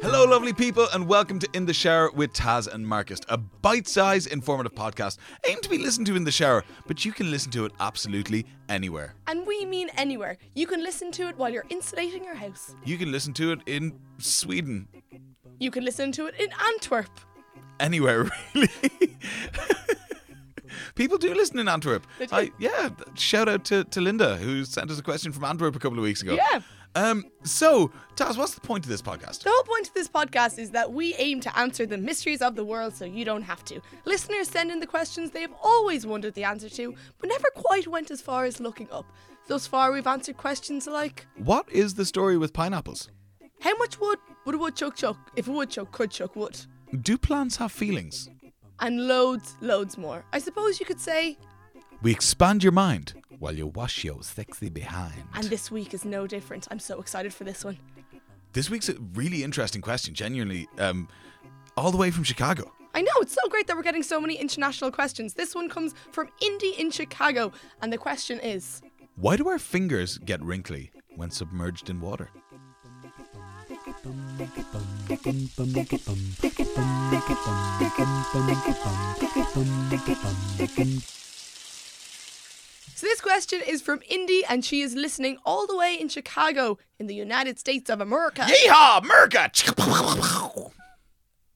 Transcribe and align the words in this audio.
Hello, 0.00 0.24
lovely 0.24 0.54
people, 0.54 0.86
and 0.94 1.06
welcome 1.06 1.38
to 1.38 1.46
In 1.52 1.66
the 1.66 1.74
Shower 1.74 2.10
with 2.12 2.32
Taz 2.32 2.66
and 2.66 2.86
Marcus, 2.88 3.20
a 3.28 3.36
bite 3.36 3.86
sized 3.86 4.32
informative 4.32 4.74
podcast 4.74 5.18
aimed 5.46 5.62
to 5.64 5.68
be 5.68 5.76
listened 5.76 6.06
to 6.06 6.16
in 6.16 6.24
the 6.24 6.32
shower, 6.32 6.64
but 6.86 7.04
you 7.04 7.12
can 7.12 7.30
listen 7.30 7.50
to 7.52 7.66
it 7.66 7.72
absolutely 7.78 8.46
anywhere. 8.70 9.14
And 9.26 9.46
we 9.46 9.66
mean 9.66 9.90
anywhere. 9.98 10.38
You 10.54 10.66
can 10.66 10.82
listen 10.82 11.12
to 11.12 11.28
it 11.28 11.36
while 11.36 11.50
you're 11.50 11.66
insulating 11.68 12.24
your 12.24 12.36
house. 12.36 12.74
You 12.86 12.96
can 12.96 13.12
listen 13.12 13.34
to 13.34 13.52
it 13.52 13.60
in 13.66 14.00
Sweden, 14.16 14.88
You 15.60 15.70
can 15.70 15.84
listen 15.84 16.10
to 16.12 16.26
it 16.26 16.34
in 16.40 16.48
Antwerp. 16.72 17.10
anywhere, 17.80 18.30
really. 18.54 18.70
People 20.98 21.16
do 21.16 21.32
listen 21.32 21.60
in 21.60 21.68
Antwerp. 21.68 22.04
I, 22.32 22.50
yeah, 22.58 22.88
shout 23.14 23.48
out 23.48 23.64
to, 23.66 23.84
to 23.84 24.00
Linda, 24.00 24.36
who 24.36 24.64
sent 24.64 24.90
us 24.90 24.98
a 24.98 25.02
question 25.02 25.30
from 25.30 25.44
Antwerp 25.44 25.76
a 25.76 25.78
couple 25.78 25.96
of 25.96 26.02
weeks 26.02 26.22
ago. 26.22 26.34
Yeah. 26.34 26.60
Um. 26.96 27.24
So, 27.44 27.92
Taz, 28.16 28.36
what's 28.36 28.54
the 28.54 28.60
point 28.60 28.84
of 28.84 28.88
this 28.90 29.00
podcast? 29.00 29.44
The 29.44 29.50
whole 29.50 29.62
point 29.62 29.86
of 29.86 29.94
this 29.94 30.08
podcast 30.08 30.58
is 30.58 30.72
that 30.72 30.92
we 30.92 31.14
aim 31.14 31.38
to 31.42 31.56
answer 31.56 31.86
the 31.86 31.98
mysteries 31.98 32.42
of 32.42 32.56
the 32.56 32.64
world 32.64 32.96
so 32.96 33.04
you 33.04 33.24
don't 33.24 33.42
have 33.42 33.64
to. 33.66 33.80
Listeners 34.06 34.48
send 34.48 34.72
in 34.72 34.80
the 34.80 34.88
questions 34.88 35.30
they 35.30 35.42
have 35.42 35.54
always 35.62 36.04
wondered 36.04 36.34
the 36.34 36.42
answer 36.42 36.68
to, 36.70 36.96
but 37.20 37.28
never 37.28 37.48
quite 37.54 37.86
went 37.86 38.10
as 38.10 38.20
far 38.20 38.44
as 38.44 38.58
looking 38.58 38.88
up. 38.90 39.06
Thus 39.46 39.68
far, 39.68 39.92
we've 39.92 40.06
answered 40.06 40.36
questions 40.36 40.88
like 40.88 41.28
What 41.36 41.70
is 41.70 41.94
the 41.94 42.06
story 42.06 42.36
with 42.36 42.52
pineapples? 42.52 43.08
How 43.60 43.76
much 43.76 44.00
wood 44.00 44.18
would 44.46 44.56
a 44.56 44.58
woodchuck 44.58 44.96
chuck 44.96 45.30
if 45.36 45.46
a 45.46 45.52
woodchuck 45.52 45.92
could 45.92 46.10
chuck 46.10 46.34
wood? 46.34 46.58
Do 47.02 47.16
plants 47.18 47.56
have 47.56 47.70
feelings? 47.70 48.28
And 48.80 49.08
loads, 49.08 49.56
loads 49.60 49.98
more. 49.98 50.24
I 50.32 50.38
suppose 50.38 50.78
you 50.80 50.86
could 50.86 51.00
say, 51.00 51.38
We 52.02 52.10
expand 52.12 52.62
your 52.62 52.72
mind 52.72 53.14
while 53.38 53.54
you 53.54 53.66
wash 53.68 54.04
your 54.04 54.22
sexy 54.22 54.68
behind. 54.68 55.22
and 55.34 55.44
this 55.44 55.70
week 55.70 55.94
is 55.94 56.04
no 56.04 56.26
different. 56.26 56.66
I'm 56.70 56.78
so 56.78 57.00
excited 57.00 57.32
for 57.34 57.44
this 57.44 57.64
one. 57.64 57.78
This 58.52 58.70
week's 58.70 58.88
a 58.88 58.94
really 59.14 59.44
interesting 59.44 59.82
question, 59.82 60.14
genuinely, 60.14 60.68
um, 60.78 61.08
all 61.76 61.90
the 61.90 61.98
way 61.98 62.10
from 62.10 62.24
Chicago. 62.24 62.72
I 62.94 63.02
know, 63.02 63.12
it's 63.20 63.34
so 63.34 63.48
great 63.48 63.66
that 63.66 63.76
we're 63.76 63.82
getting 63.82 64.02
so 64.02 64.20
many 64.20 64.34
international 64.34 64.90
questions. 64.90 65.34
This 65.34 65.54
one 65.54 65.68
comes 65.68 65.94
from 66.10 66.28
Indy 66.40 66.70
in 66.78 66.90
Chicago, 66.90 67.52
and 67.82 67.92
the 67.92 67.98
question 67.98 68.40
is 68.40 68.80
Why 69.16 69.36
do 69.36 69.48
our 69.48 69.58
fingers 69.58 70.18
get 70.18 70.42
wrinkly 70.42 70.90
when 71.14 71.30
submerged 71.30 71.90
in 71.90 72.00
water? 72.00 72.30
So 82.94 83.06
this 83.06 83.20
question 83.20 83.60
is 83.66 83.80
from 83.80 84.00
Indy, 84.08 84.44
and 84.48 84.64
she 84.64 84.80
is 84.82 84.94
listening 84.94 85.38
all 85.44 85.66
the 85.66 85.76
way 85.76 85.94
in 85.94 86.08
Chicago 86.08 86.78
in 86.98 87.06
the 87.06 87.14
United 87.14 87.58
States 87.58 87.88
of 87.90 88.00
America. 88.00 88.42
Yeehaw, 88.42 89.02
America! 89.02 89.50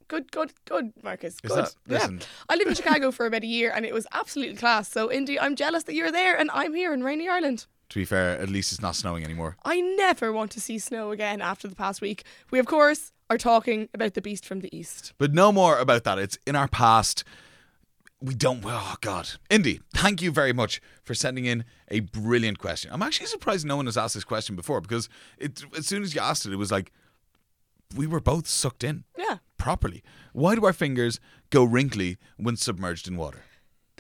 Good, 0.09 0.31
good, 0.31 0.53
good, 0.67 0.93
Marcus. 1.03 1.41
Good. 1.41 1.51
that- 1.53 1.75
Yeah. 1.87 1.95
listen. 1.95 2.21
I 2.49 2.57
lived 2.57 2.69
in 2.69 2.75
Chicago 2.75 3.11
for 3.11 3.27
about 3.27 3.43
a 3.43 3.47
year, 3.47 3.73
and 3.75 3.87
it 3.87 3.95
was 3.95 4.07
absolutely 4.13 4.57
class. 4.57 4.89
So 4.91 5.11
Indy, 5.11 5.41
I'm 5.41 5.57
jealous 5.57 5.85
that 5.85 5.95
you're 5.95 6.13
there, 6.13 6.37
and 6.39 6.51
I'm 6.53 6.75
here 6.75 6.93
in 6.93 7.03
rainy 7.03 7.29
Ireland. 7.29 7.67
To 7.93 7.99
be 7.99 8.07
fair, 8.07 8.39
at 8.41 8.49
least 8.49 8.73
it's 8.73 8.81
not 8.81 8.97
snowing 8.97 9.23
anymore. 9.23 9.59
I 9.67 9.79
never 9.83 10.33
want 10.33 10.51
to 10.53 10.63
see 10.63 10.79
snow 10.79 11.11
again 11.11 11.43
after 11.43 11.69
the 11.69 11.75
past 11.77 12.01
week. 12.01 12.25
We, 12.51 12.59
of 12.59 12.65
course, 12.65 13.13
are 13.29 13.37
talking 13.37 13.91
about 13.93 14.15
the 14.15 14.23
beast 14.23 14.47
from 14.47 14.61
the 14.61 14.75
east. 14.75 15.13
But 15.19 15.35
no 15.35 15.53
more 15.53 15.77
about 15.79 16.05
that. 16.05 16.19
It's 16.19 16.39
in 16.47 16.57
our 16.57 16.69
past. 16.69 17.23
We 18.19 18.35
don't. 18.35 18.63
Oh, 18.65 18.95
God. 19.03 19.29
Indy, 19.51 19.83
thank 19.95 20.23
you 20.23 20.31
very 20.33 20.55
much 20.55 20.81
for 21.03 21.13
sending 21.15 21.45
in 21.45 21.65
a 21.89 22.01
brilliant 22.01 22.59
question. 22.59 22.91
I'm 22.95 23.03
actually 23.03 23.27
surprised 23.27 23.67
no 23.67 23.77
one 23.77 23.85
has 23.85 23.99
asked 23.99 24.15
this 24.15 24.25
question 24.25 24.57
before 24.57 24.81
because 24.81 25.11
it, 25.37 25.63
as 25.77 25.87
soon 25.87 26.03
as 26.03 26.15
you 26.15 26.23
asked 26.23 26.47
it, 26.47 26.53
it 26.55 26.57
was 26.57 26.73
like 26.73 26.93
we 27.95 28.07
were 28.07 28.21
both 28.21 28.49
sucked 28.49 28.85
in 28.85 29.05
Yeah. 29.19 29.39
properly. 29.59 30.03
Why 30.33 30.55
do 30.55 30.65
our 30.65 30.73
fingers 30.73 31.21
go 31.51 31.63
wrinkly 31.63 32.17
when 32.39 32.57
submerged 32.57 33.07
in 33.07 33.19
water? 33.19 33.43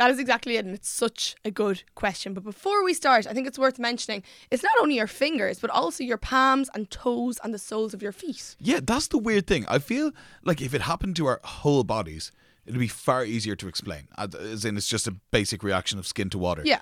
That 0.02 0.10
is 0.10 0.18
exactly 0.18 0.56
it, 0.56 0.64
and 0.64 0.74
it's 0.74 0.88
such 0.88 1.36
a 1.44 1.50
good 1.52 1.84
question. 1.94 2.34
But 2.34 2.42
before 2.42 2.82
we 2.82 2.92
start, 2.92 3.24
I 3.24 3.32
think 3.32 3.46
it's 3.46 3.56
worth 3.56 3.78
mentioning 3.78 4.24
it's 4.50 4.64
not 4.64 4.72
only 4.80 4.96
your 4.96 5.06
fingers, 5.06 5.60
but 5.60 5.70
also 5.70 6.02
your 6.02 6.16
palms 6.16 6.68
and 6.74 6.90
toes 6.90 7.38
and 7.44 7.54
the 7.54 7.58
soles 7.58 7.94
of 7.94 8.02
your 8.02 8.10
feet. 8.10 8.56
Yeah, 8.58 8.80
that's 8.82 9.06
the 9.06 9.18
weird 9.18 9.46
thing. 9.46 9.64
I 9.68 9.78
feel 9.78 10.10
like 10.42 10.60
if 10.60 10.74
it 10.74 10.80
happened 10.80 11.14
to 11.16 11.26
our 11.26 11.40
whole 11.44 11.84
bodies, 11.84 12.32
it'd 12.66 12.80
be 12.80 12.88
far 12.88 13.24
easier 13.24 13.54
to 13.54 13.68
explain. 13.68 14.08
Uh, 14.18 14.26
as 14.26 14.34
as 14.34 14.64
in, 14.64 14.76
it's 14.76 14.88
just 14.88 15.06
a 15.06 15.12
basic 15.30 15.62
reaction 15.62 16.00
of 16.00 16.06
skin 16.08 16.30
to 16.30 16.38
water. 16.38 16.62
Yeah, 16.64 16.80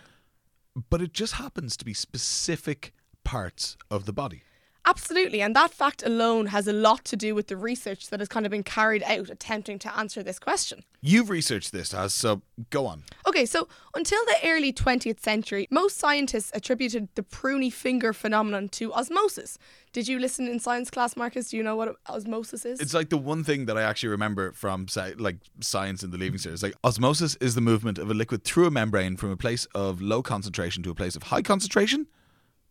But 0.89 1.03
it 1.03 1.13
just 1.13 1.35
happens 1.35 1.77
to 1.77 1.85
be 1.85 1.93
specific 1.93 2.95
parts 3.23 3.77
of 3.91 4.07
the 4.07 4.15
body. 4.15 4.45
Absolutely. 4.91 5.41
And 5.41 5.55
that 5.55 5.71
fact 5.71 6.03
alone 6.03 6.47
has 6.47 6.67
a 6.67 6.73
lot 6.73 7.05
to 7.05 7.17
do 7.17 7.33
with 7.33 7.47
the 7.47 7.56
research 7.56 8.09
that 8.09 8.19
has 8.19 8.28
kind 8.28 8.45
of 8.45 8.51
been 8.51 8.65
carried 8.65 9.05
out 9.05 9.31
attempting 9.31 9.78
to 9.78 9.97
answer 9.97 10.21
this 10.25 10.41
question. 10.41 10.83
You've 11.01 11.31
researched 11.31 11.71
this, 11.71 11.95
as 11.95 12.12
so 12.12 12.43
go 12.71 12.87
on. 12.87 13.05
Okay, 13.27 13.47
so 13.47 13.69
until 13.95 14.19
the 14.27 14.37
early 14.45 14.73
20th 14.73 15.21
century, 15.21 15.69
most 15.71 15.97
scientists 15.97 16.51
attributed 16.55 17.09
the 17.15 17.23
pruny 17.23 17.73
finger 17.73 18.12
phenomenon 18.12 18.69
to 18.71 18.93
osmosis. 18.93 19.59
Did 19.93 20.09
you 20.09 20.19
listen 20.19 20.49
in 20.49 20.59
science 20.59 20.91
class, 20.91 21.17
Marcus? 21.17 21.51
Do 21.51 21.57
you 21.57 21.62
know 21.62 21.77
what 21.77 21.95
osmosis 22.09 22.65
is? 22.65 22.81
It's 22.81 22.93
like 22.93 23.11
the 23.11 23.17
one 23.17 23.45
thing 23.45 23.67
that 23.67 23.78
I 23.78 23.83
actually 23.83 24.11
remember 24.11 24.51
from 24.53 24.87
like 25.19 25.37
science 25.61 26.03
in 26.03 26.11
the 26.11 26.19
Leaving 26.19 26.41
Cert. 26.41 26.61
Like 26.65 26.75
osmosis 26.83 27.37
is 27.37 27.55
the 27.55 27.61
movement 27.61 27.99
of 27.99 28.11
a 28.11 28.15
liquid 28.15 28.43
through 28.43 28.67
a 28.67 28.71
membrane 28.72 29.17
from 29.17 29.31
a 29.31 29.37
place 29.37 29.67
of 29.72 30.03
low 30.03 30.21
concentration 30.21 30.83
to 30.83 30.91
a 30.91 30.95
place 30.97 31.15
of 31.15 31.25
high 31.25 31.43
concentration. 31.43 32.09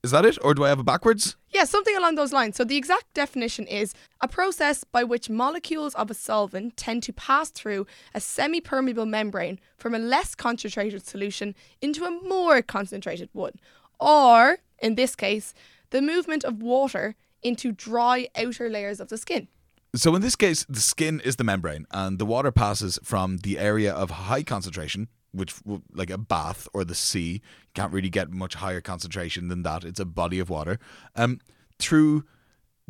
Is 0.01 0.11
that 0.11 0.25
it, 0.25 0.37
or 0.41 0.53
do 0.53 0.63
I 0.63 0.69
have 0.69 0.79
it 0.79 0.85
backwards? 0.85 1.35
Yeah, 1.49 1.65
something 1.65 1.95
along 1.97 2.15
those 2.15 2.31
lines. 2.31 2.55
So 2.55 2.63
the 2.63 2.77
exact 2.77 3.13
definition 3.13 3.67
is 3.67 3.93
a 4.21 4.29
process 4.29 4.85
by 4.85 5.03
which 5.03 5.29
molecules 5.29 5.93
of 5.95 6.09
a 6.09 6.13
solvent 6.13 6.77
tend 6.77 7.03
to 7.03 7.13
pass 7.13 7.49
through 7.49 7.85
a 8.13 8.21
semi-permeable 8.21 9.05
membrane 9.05 9.59
from 9.77 9.93
a 9.93 9.99
less 9.99 10.35
concentrated 10.35 11.05
solution 11.05 11.53
into 11.81 12.05
a 12.05 12.11
more 12.11 12.61
concentrated 12.61 13.29
one. 13.33 13.53
Or, 13.99 14.59
in 14.79 14.95
this 14.95 15.17
case, 15.17 15.53
the 15.89 16.01
movement 16.01 16.45
of 16.45 16.61
water 16.61 17.15
into 17.43 17.73
dry 17.73 18.29
outer 18.37 18.69
layers 18.69 19.01
of 19.01 19.09
the 19.09 19.17
skin. 19.17 19.49
So 19.95 20.15
in 20.15 20.21
this 20.21 20.35
case, 20.35 20.65
the 20.69 20.79
skin 20.79 21.19
is 21.19 21.35
the 21.35 21.43
membrane, 21.43 21.87
and 21.91 22.19
the 22.19 22.25
water 22.25 22.51
passes 22.51 22.99
from 23.03 23.37
the 23.37 23.57
area 23.57 23.91
of 23.91 24.11
high 24.11 24.43
concentration, 24.43 25.09
which 25.31 25.55
like 25.93 26.09
a 26.09 26.17
bath 26.17 26.67
or 26.73 26.83
the 26.83 26.95
sea, 26.95 27.41
can't 27.73 27.93
really 27.93 28.09
get 28.09 28.31
much 28.31 28.55
higher 28.55 28.81
concentration 28.81 29.47
than 29.47 29.63
that. 29.63 29.83
It's 29.83 29.99
a 29.99 30.05
body 30.05 30.39
of 30.39 30.49
water, 30.49 30.79
um, 31.15 31.39
through 31.77 32.23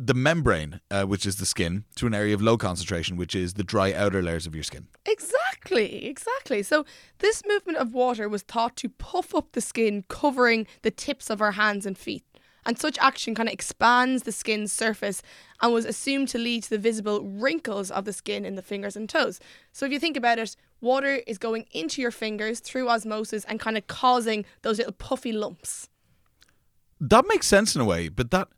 the 0.02 0.14
membrane, 0.14 0.80
uh, 0.90 1.04
which 1.04 1.26
is 1.26 1.36
the 1.36 1.44
skin, 1.44 1.84
to 1.96 2.06
an 2.06 2.14
area 2.14 2.34
of 2.34 2.40
low 2.40 2.56
concentration, 2.56 3.18
which 3.18 3.34
is 3.34 3.54
the 3.54 3.62
dry 3.62 3.92
outer 3.92 4.22
layers 4.22 4.46
of 4.46 4.54
your 4.54 4.64
skin. 4.64 4.88
Exactly, 5.04 6.06
exactly. 6.06 6.62
So 6.62 6.86
this 7.18 7.42
movement 7.46 7.76
of 7.76 7.92
water 7.92 8.26
was 8.26 8.42
thought 8.42 8.76
to 8.76 8.88
puff 8.88 9.34
up 9.34 9.52
the 9.52 9.60
skin, 9.60 10.04
covering 10.08 10.66
the 10.80 10.90
tips 10.90 11.28
of 11.28 11.42
our 11.42 11.52
hands 11.52 11.84
and 11.84 11.98
feet. 11.98 12.24
And 12.64 12.78
such 12.78 12.98
action 12.98 13.34
kind 13.34 13.48
of 13.48 13.52
expands 13.52 14.22
the 14.22 14.32
skin's 14.32 14.72
surface 14.72 15.22
and 15.60 15.72
was 15.72 15.84
assumed 15.84 16.28
to 16.28 16.38
lead 16.38 16.62
to 16.64 16.70
the 16.70 16.78
visible 16.78 17.22
wrinkles 17.22 17.90
of 17.90 18.04
the 18.04 18.12
skin 18.12 18.44
in 18.44 18.54
the 18.54 18.62
fingers 18.62 18.96
and 18.96 19.08
toes. 19.08 19.38
So 19.72 19.86
if 19.86 19.92
you 19.92 19.98
think 19.98 20.16
about 20.16 20.38
it, 20.38 20.56
water 20.80 21.20
is 21.26 21.38
going 21.38 21.66
into 21.72 22.00
your 22.02 22.10
fingers 22.10 22.60
through 22.60 22.88
osmosis 22.88 23.44
and 23.44 23.60
kind 23.60 23.76
of 23.76 23.86
causing 23.86 24.44
those 24.62 24.78
little 24.78 24.92
puffy 24.92 25.32
lumps. 25.32 25.88
That 27.00 27.24
makes 27.26 27.46
sense 27.46 27.74
in 27.74 27.80
a 27.80 27.84
way, 27.84 28.08
but 28.08 28.30
that 28.30 28.48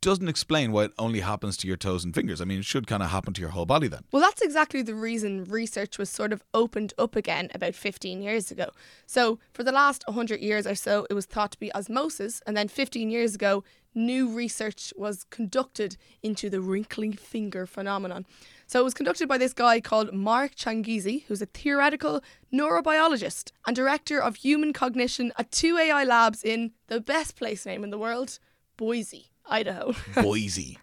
doesn't 0.00 0.28
explain 0.28 0.70
why 0.70 0.84
it 0.84 0.92
only 0.98 1.20
happens 1.20 1.56
to 1.56 1.66
your 1.66 1.76
toes 1.76 2.04
and 2.04 2.14
fingers. 2.14 2.40
I 2.40 2.44
mean, 2.44 2.60
it 2.60 2.64
should 2.64 2.86
kind 2.86 3.02
of 3.02 3.10
happen 3.10 3.32
to 3.34 3.40
your 3.40 3.50
whole 3.50 3.66
body 3.66 3.88
then. 3.88 4.04
Well, 4.12 4.22
that's 4.22 4.42
exactly 4.42 4.82
the 4.82 4.94
reason 4.94 5.44
research 5.44 5.98
was 5.98 6.10
sort 6.10 6.32
of 6.32 6.44
opened 6.54 6.92
up 6.98 7.16
again 7.16 7.50
about 7.54 7.74
15 7.74 8.22
years 8.22 8.50
ago. 8.50 8.70
So, 9.06 9.38
for 9.52 9.64
the 9.64 9.72
last 9.72 10.04
100 10.06 10.40
years 10.40 10.66
or 10.66 10.74
so, 10.74 11.06
it 11.10 11.14
was 11.14 11.26
thought 11.26 11.52
to 11.52 11.58
be 11.58 11.74
osmosis, 11.74 12.42
and 12.46 12.56
then 12.56 12.68
15 12.68 13.10
years 13.10 13.34
ago, 13.34 13.64
new 13.94 14.28
research 14.28 14.92
was 14.96 15.24
conducted 15.30 15.96
into 16.22 16.50
the 16.50 16.60
wrinkly 16.60 17.12
finger 17.12 17.66
phenomenon. 17.66 18.26
So, 18.66 18.80
it 18.80 18.84
was 18.84 18.94
conducted 18.94 19.28
by 19.28 19.38
this 19.38 19.52
guy 19.52 19.80
called 19.80 20.12
Mark 20.12 20.54
Changizi, 20.56 21.24
who's 21.24 21.40
a 21.40 21.46
theoretical 21.46 22.20
neurobiologist 22.52 23.52
and 23.66 23.76
director 23.76 24.20
of 24.20 24.36
human 24.36 24.72
cognition 24.72 25.32
at 25.38 25.50
2AI 25.52 26.04
Labs 26.04 26.42
in 26.42 26.72
the 26.88 27.00
best 27.00 27.36
place 27.36 27.64
name 27.64 27.84
in 27.84 27.90
the 27.90 27.98
world, 27.98 28.38
Boise, 28.76 29.30
Idaho. 29.48 29.94
Boise. 30.14 30.78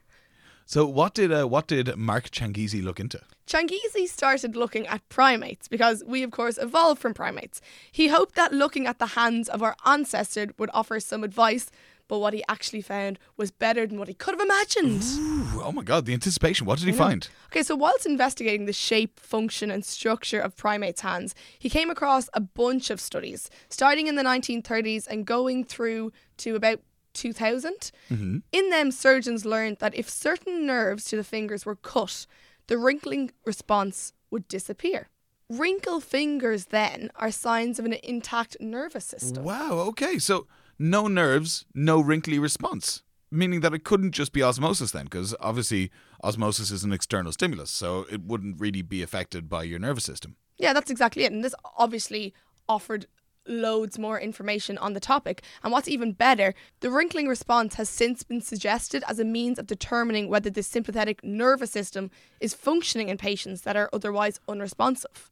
So 0.66 0.86
what 0.86 1.14
did 1.14 1.32
uh, 1.32 1.46
what 1.46 1.68
did 1.68 1.96
Mark 1.98 2.30
Changizi 2.32 2.82
look 2.82 3.00
into? 3.00 3.20
Changizi 3.46 4.08
started 4.08 4.56
looking 4.56 4.88
at 4.88 5.08
primates 5.10 5.68
because 5.68 6.04
we, 6.08 6.24
of 6.24 6.32
course, 6.32 6.58
evolved 6.58 7.02
from 7.02 7.14
primates. 7.14 7.60
He 7.92 8.08
hoped 8.08 8.36
that 8.36 8.54
looking 8.54 8.88
at 8.88 9.00
the 9.00 9.08
hands 9.08 9.50
of 9.50 9.62
our 9.62 9.76
ancestors 9.86 10.50
would 10.58 10.70
offer 10.74 11.00
some 11.02 11.24
advice, 11.24 11.70
but 12.14 12.20
what 12.20 12.36
he 12.36 12.44
actually 12.48 12.84
found 12.84 13.18
was 13.38 13.50
better 13.50 13.88
than 13.88 13.98
what 13.98 14.08
he 14.08 14.14
could 14.14 14.36
have 14.36 14.40
imagined. 14.40 15.02
Ooh, 15.16 15.64
oh 15.64 15.72
my 15.72 15.82
god, 15.82 16.06
the 16.06 16.14
anticipation. 16.14 16.68
What 16.68 16.78
did 16.78 16.86
he 16.86 16.92
find? 16.92 17.28
Okay, 17.48 17.64
so 17.64 17.76
whilst 17.76 18.06
investigating 18.06 18.66
the 18.66 18.72
shape, 18.72 19.20
function, 19.20 19.72
and 19.72 19.84
structure 19.84 20.40
of 20.40 20.56
primates' 20.56 21.02
hands, 21.02 21.34
he 21.58 21.72
came 21.72 21.90
across 21.90 22.30
a 22.36 22.40
bunch 22.40 22.92
of 22.92 23.02
studies, 23.02 23.50
starting 23.68 24.06
in 24.06 24.14
the 24.14 24.22
1930s 24.22 25.08
and 25.08 25.26
going 25.26 25.64
through 25.64 26.12
to 26.38 26.54
about 26.54 26.82
2000. 27.16 27.92
Mm-hmm. 28.12 28.38
In 28.52 28.70
them, 28.70 28.92
surgeons 28.92 29.44
learned 29.44 29.78
that 29.80 29.96
if 29.96 30.08
certain 30.08 30.68
nerves 30.68 31.06
to 31.06 31.16
the 31.16 31.24
fingers 31.24 31.66
were 31.66 31.76
cut, 31.76 32.28
the 32.68 32.78
wrinkling 32.78 33.32
response 33.44 34.14
would 34.30 34.48
disappear. 34.48 35.10
Wrinkle 35.50 36.00
fingers 36.00 36.66
then 36.66 37.10
are 37.16 37.32
signs 37.32 37.80
of 37.80 37.86
an 37.86 37.96
intact 38.04 38.56
nervous 38.60 39.06
system. 39.06 39.44
Wow, 39.44 39.80
okay. 39.90 40.20
So 40.20 40.46
no 40.78 41.08
nerves, 41.08 41.66
no 41.74 42.00
wrinkly 42.02 42.40
response. 42.40 43.04
Meaning 43.32 43.62
that 43.62 43.74
it 43.74 43.84
couldn't 43.84 44.12
just 44.12 44.32
be 44.32 44.44
osmosis 44.44 44.92
then, 44.92 45.06
because 45.06 45.36
obviously 45.40 45.92
osmosis 46.24 46.70
is 46.70 46.84
an 46.84 46.94
external 46.94 47.32
stimulus, 47.32 47.72
so 47.72 48.06
it 48.12 48.22
wouldn't 48.22 48.60
really 48.60 48.84
be 48.84 49.02
affected 49.02 49.50
by 49.50 49.64
your 49.64 49.80
nervous 49.80 50.04
system. 50.04 50.36
Yeah, 50.58 50.74
that's 50.74 50.92
exactly 50.92 51.24
it. 51.24 51.32
And 51.32 51.44
this 51.44 51.56
obviously 51.78 52.34
offered 52.70 53.08
loads 53.48 54.00
more 54.00 54.20
information 54.20 54.78
on 54.78 54.94
the 54.94 55.00
topic. 55.00 55.44
And 55.64 55.72
what's 55.72 55.88
even 55.88 56.14
better, 56.14 56.54
the 56.80 56.90
wrinkling 56.90 57.28
response 57.28 57.76
has 57.76 57.90
since 57.90 58.24
been 58.24 58.42
suggested 58.42 59.04
as 59.08 59.20
a 59.20 59.26
means 59.26 59.60
of 59.60 59.68
determining 59.68 60.30
whether 60.30 60.50
the 60.50 60.64
sympathetic 60.64 61.24
nervous 61.24 61.72
system 61.72 62.12
is 62.40 62.54
functioning 62.54 63.10
in 63.10 63.18
patients 63.18 63.62
that 63.62 63.76
are 63.76 63.90
otherwise 63.92 64.40
unresponsive. 64.48 65.32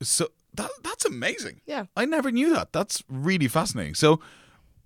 So 0.00 0.28
that 0.54 0.70
that's 0.82 1.04
amazing. 1.04 1.60
Yeah. 1.66 1.84
I 1.96 2.04
never 2.04 2.30
knew 2.30 2.52
that. 2.54 2.72
That's 2.72 3.04
really 3.08 3.48
fascinating. 3.48 3.94
So 3.94 4.20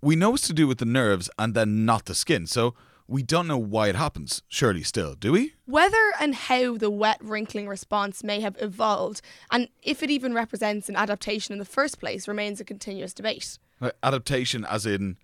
we 0.00 0.16
know 0.16 0.34
it's 0.34 0.46
to 0.46 0.52
do 0.52 0.66
with 0.66 0.78
the 0.78 0.84
nerves 0.84 1.31
and 1.38 1.54
then 1.54 1.84
not 1.84 2.04
the 2.06 2.14
skin. 2.14 2.46
So 2.46 2.75
we 3.08 3.22
don't 3.22 3.46
know 3.46 3.58
why 3.58 3.88
it 3.88 3.94
happens, 3.94 4.43
surely 4.48 4.82
still, 4.82 5.14
do 5.14 5.32
we? 5.32 5.54
Whether 5.64 6.12
and 6.20 6.34
how 6.34 6.76
the 6.76 6.90
wet 6.90 7.19
wrinkling 7.22 7.69
response 7.69 8.25
may 8.25 8.40
have 8.40 8.56
evolved, 8.60 9.20
and 9.50 9.69
if 9.82 10.02
it 10.02 10.10
even 10.10 10.34
represents 10.34 10.88
an 10.88 10.96
adaptation 10.96 11.52
in 11.52 11.58
the 11.58 11.64
first 11.64 12.00
place, 12.00 12.26
remains 12.26 12.60
a 12.60 12.64
continuous 12.64 13.14
debate. 13.14 13.58
Uh, 13.81 13.90
adaptation 14.02 14.64
as 14.64 14.87
in 14.87 15.16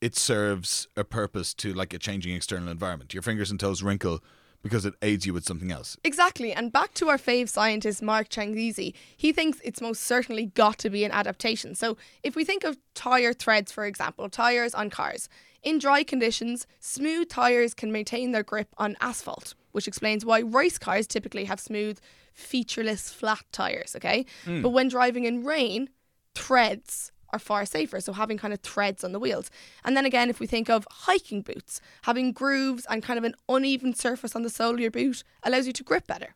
it 0.00 0.16
serves 0.16 0.88
a 0.96 1.04
purpose 1.04 1.54
to 1.54 1.72
like 1.72 1.92
a 1.92 1.98
changing 1.98 2.34
external 2.34 2.68
environment. 2.68 3.14
Your 3.14 3.22
fingers 3.22 3.50
and 3.50 3.60
toes 3.60 3.82
wrinkle 3.82 4.24
because 4.62 4.84
it 4.84 4.94
aids 5.02 5.26
you 5.26 5.32
with 5.32 5.44
something 5.44 5.70
else. 5.70 5.96
Exactly, 6.04 6.52
and 6.52 6.72
back 6.72 6.94
to 6.94 7.08
our 7.08 7.18
fave 7.18 7.48
scientist 7.48 8.02
Mark 8.02 8.28
Changizi, 8.28 8.94
he 9.16 9.32
thinks 9.32 9.60
it's 9.64 9.80
most 9.80 10.02
certainly 10.02 10.46
got 10.46 10.78
to 10.78 10.90
be 10.90 11.04
an 11.04 11.12
adaptation. 11.12 11.74
So, 11.74 11.96
if 12.22 12.36
we 12.36 12.44
think 12.44 12.64
of 12.64 12.78
tyre 12.94 13.32
threads, 13.32 13.72
for 13.72 13.84
example, 13.84 14.28
tyres 14.28 14.74
on 14.74 14.90
cars, 14.90 15.28
in 15.62 15.78
dry 15.78 16.02
conditions, 16.02 16.66
smooth 16.80 17.28
tyres 17.28 17.74
can 17.74 17.92
maintain 17.92 18.32
their 18.32 18.42
grip 18.42 18.68
on 18.78 18.96
asphalt, 19.00 19.54
which 19.72 19.88
explains 19.88 20.24
why 20.24 20.40
race 20.40 20.78
cars 20.78 21.06
typically 21.06 21.44
have 21.44 21.60
smooth, 21.60 21.98
featureless, 22.32 23.10
flat 23.10 23.44
tyres, 23.52 23.94
okay? 23.96 24.24
Hmm. 24.44 24.62
But 24.62 24.70
when 24.70 24.88
driving 24.88 25.24
in 25.24 25.44
rain, 25.44 25.90
threads 26.34 27.12
are 27.32 27.38
far 27.38 27.64
safer, 27.64 28.00
so 28.00 28.12
having 28.12 28.38
kind 28.38 28.52
of 28.52 28.60
threads 28.60 29.04
on 29.04 29.12
the 29.12 29.20
wheels. 29.20 29.50
And 29.84 29.96
then 29.96 30.04
again, 30.04 30.30
if 30.30 30.40
we 30.40 30.46
think 30.46 30.68
of 30.68 30.86
hiking 30.90 31.42
boots, 31.42 31.80
having 32.02 32.32
grooves 32.32 32.86
and 32.88 33.02
kind 33.02 33.18
of 33.18 33.24
an 33.24 33.34
uneven 33.48 33.94
surface 33.94 34.36
on 34.36 34.42
the 34.42 34.50
sole 34.50 34.74
of 34.74 34.80
your 34.80 34.90
boot 34.90 35.22
allows 35.42 35.66
you 35.66 35.72
to 35.72 35.84
grip 35.84 36.06
better. 36.06 36.34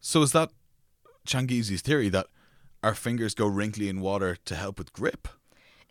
So 0.00 0.22
is 0.22 0.32
that 0.32 0.50
Changizi's 1.26 1.82
theory 1.82 2.08
that 2.10 2.26
our 2.82 2.94
fingers 2.94 3.34
go 3.34 3.46
wrinkly 3.46 3.88
in 3.88 4.00
water 4.00 4.36
to 4.44 4.54
help 4.54 4.78
with 4.78 4.92
grip? 4.92 5.28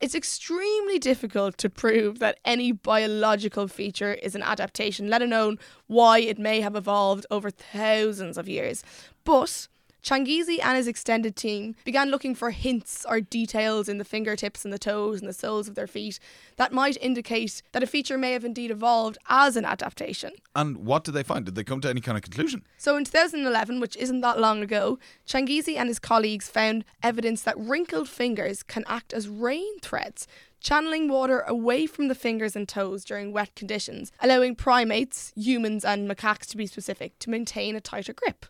It's 0.02 0.16
extremely 0.16 1.00
difficult 1.00 1.58
to 1.58 1.69
prove 1.69 2.19
that 2.19 2.40
any 2.44 2.74
biological 2.74 3.68
feature 3.68 4.13
is 4.13 4.36
an 4.36 4.44
adaptation, 4.44 5.10
let 5.10 5.22
alone 5.22 5.58
why 5.88 6.19
it 6.19 6.38
may 6.38 6.60
have 6.60 6.75
evolved 6.75 7.25
over 7.31 7.50
thousands 7.50 8.38
of 8.38 8.50
years. 8.50 8.84
But 9.24 9.68
Changizi 10.06 10.60
and 10.62 10.78
his 10.78 10.88
extended 10.88 11.36
team 11.36 11.75
began 11.84 12.12
looking 12.12 12.36
for 12.36 12.52
hints 12.52 13.07
or 13.10 13.19
details 13.19 13.90
in 13.90 13.98
the 13.98 14.06
fingertips 14.06 14.63
and 14.63 14.72
the 14.72 14.78
toes 14.78 15.19
and 15.19 15.28
the 15.28 15.34
soles 15.34 15.68
of 15.68 15.74
their 15.74 15.88
feet 15.88 16.19
that 16.57 16.72
might 16.72 16.96
indicate 17.02 17.63
that 17.72 17.81
a 17.81 17.88
feature 17.88 18.16
may 18.16 18.34
have 18.34 18.46
indeed 18.46 18.69
evolved 18.69 19.18
as 19.30 19.56
an 19.56 19.66
adaptation. 19.66 20.31
And 20.56 20.78
what 20.78 21.06
did 21.06 21.13
they 21.13 21.24
find? 21.24 21.44
Did 21.44 21.56
they 21.56 21.63
come 21.63 21.81
to 21.81 21.90
any 21.90 22.02
kind 22.02 22.19
of 22.19 22.22
conclusion? 22.22 22.63
So 22.78 22.98
in 22.98 23.06
2011, 23.06 23.80
which 23.80 23.98
isn't 23.98 24.22
that 24.22 24.40
long 24.40 24.62
ago, 24.62 25.00
Changizi 25.28 25.75
and 25.75 25.88
his 25.88 25.98
colleagues 25.98 26.50
found 26.50 26.86
evidence 27.01 27.42
that 27.42 27.58
wrinkled 27.58 28.08
fingers 28.08 28.62
can 28.62 28.84
act 28.86 29.12
as 29.12 29.28
rain 29.28 29.80
threads, 29.80 30.28
channeling 30.60 31.08
water 31.08 31.40
away 31.48 31.88
from 31.88 32.10
the 32.10 32.16
fingers 32.16 32.56
and 32.56 32.69
toes 32.69 33.04
during 33.06 33.34
wet 33.34 33.56
conditions, 33.56 34.12
allowing 34.22 34.54
primates, 34.54 35.34
humans 35.36 35.84
and 35.84 36.08
macaques 36.08 36.46
to 36.46 36.58
be 36.58 36.68
specific, 36.68 37.18
to 37.18 37.31
maintain 37.31 37.75
a 37.75 37.81
tighter 37.81 38.13
grip. 38.13 38.46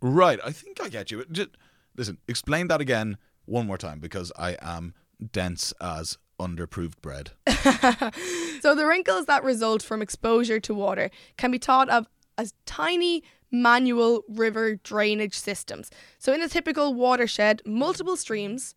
Right, 0.00 0.38
I 0.44 0.52
think 0.52 0.82
I 0.82 0.88
get 0.88 1.10
you. 1.10 1.24
Just, 1.30 1.50
listen, 1.96 2.18
explain 2.28 2.68
that 2.68 2.80
again 2.80 3.16
one 3.44 3.66
more 3.66 3.78
time 3.78 4.00
because 4.00 4.32
I 4.38 4.56
am 4.60 4.94
dense 5.32 5.72
as 5.80 6.18
underproved 6.38 7.00
bread. 7.00 7.30
So 8.60 8.74
the 8.74 8.86
wrinkles 8.86 9.26
that 9.26 9.44
result 9.44 9.82
from 9.82 10.02
exposure 10.02 10.58
to 10.58 10.74
water 10.74 11.10
can 11.36 11.52
be 11.52 11.58
thought 11.58 11.88
of 11.88 12.08
as 12.36 12.52
tiny 12.64 13.22
manual 13.52 14.24
river 14.28 14.74
drainage 14.74 15.34
systems. 15.34 15.90
So 16.18 16.32
in 16.32 16.42
a 16.42 16.48
typical 16.48 16.94
watershed, 16.94 17.62
multiple 17.64 18.16
streams 18.16 18.74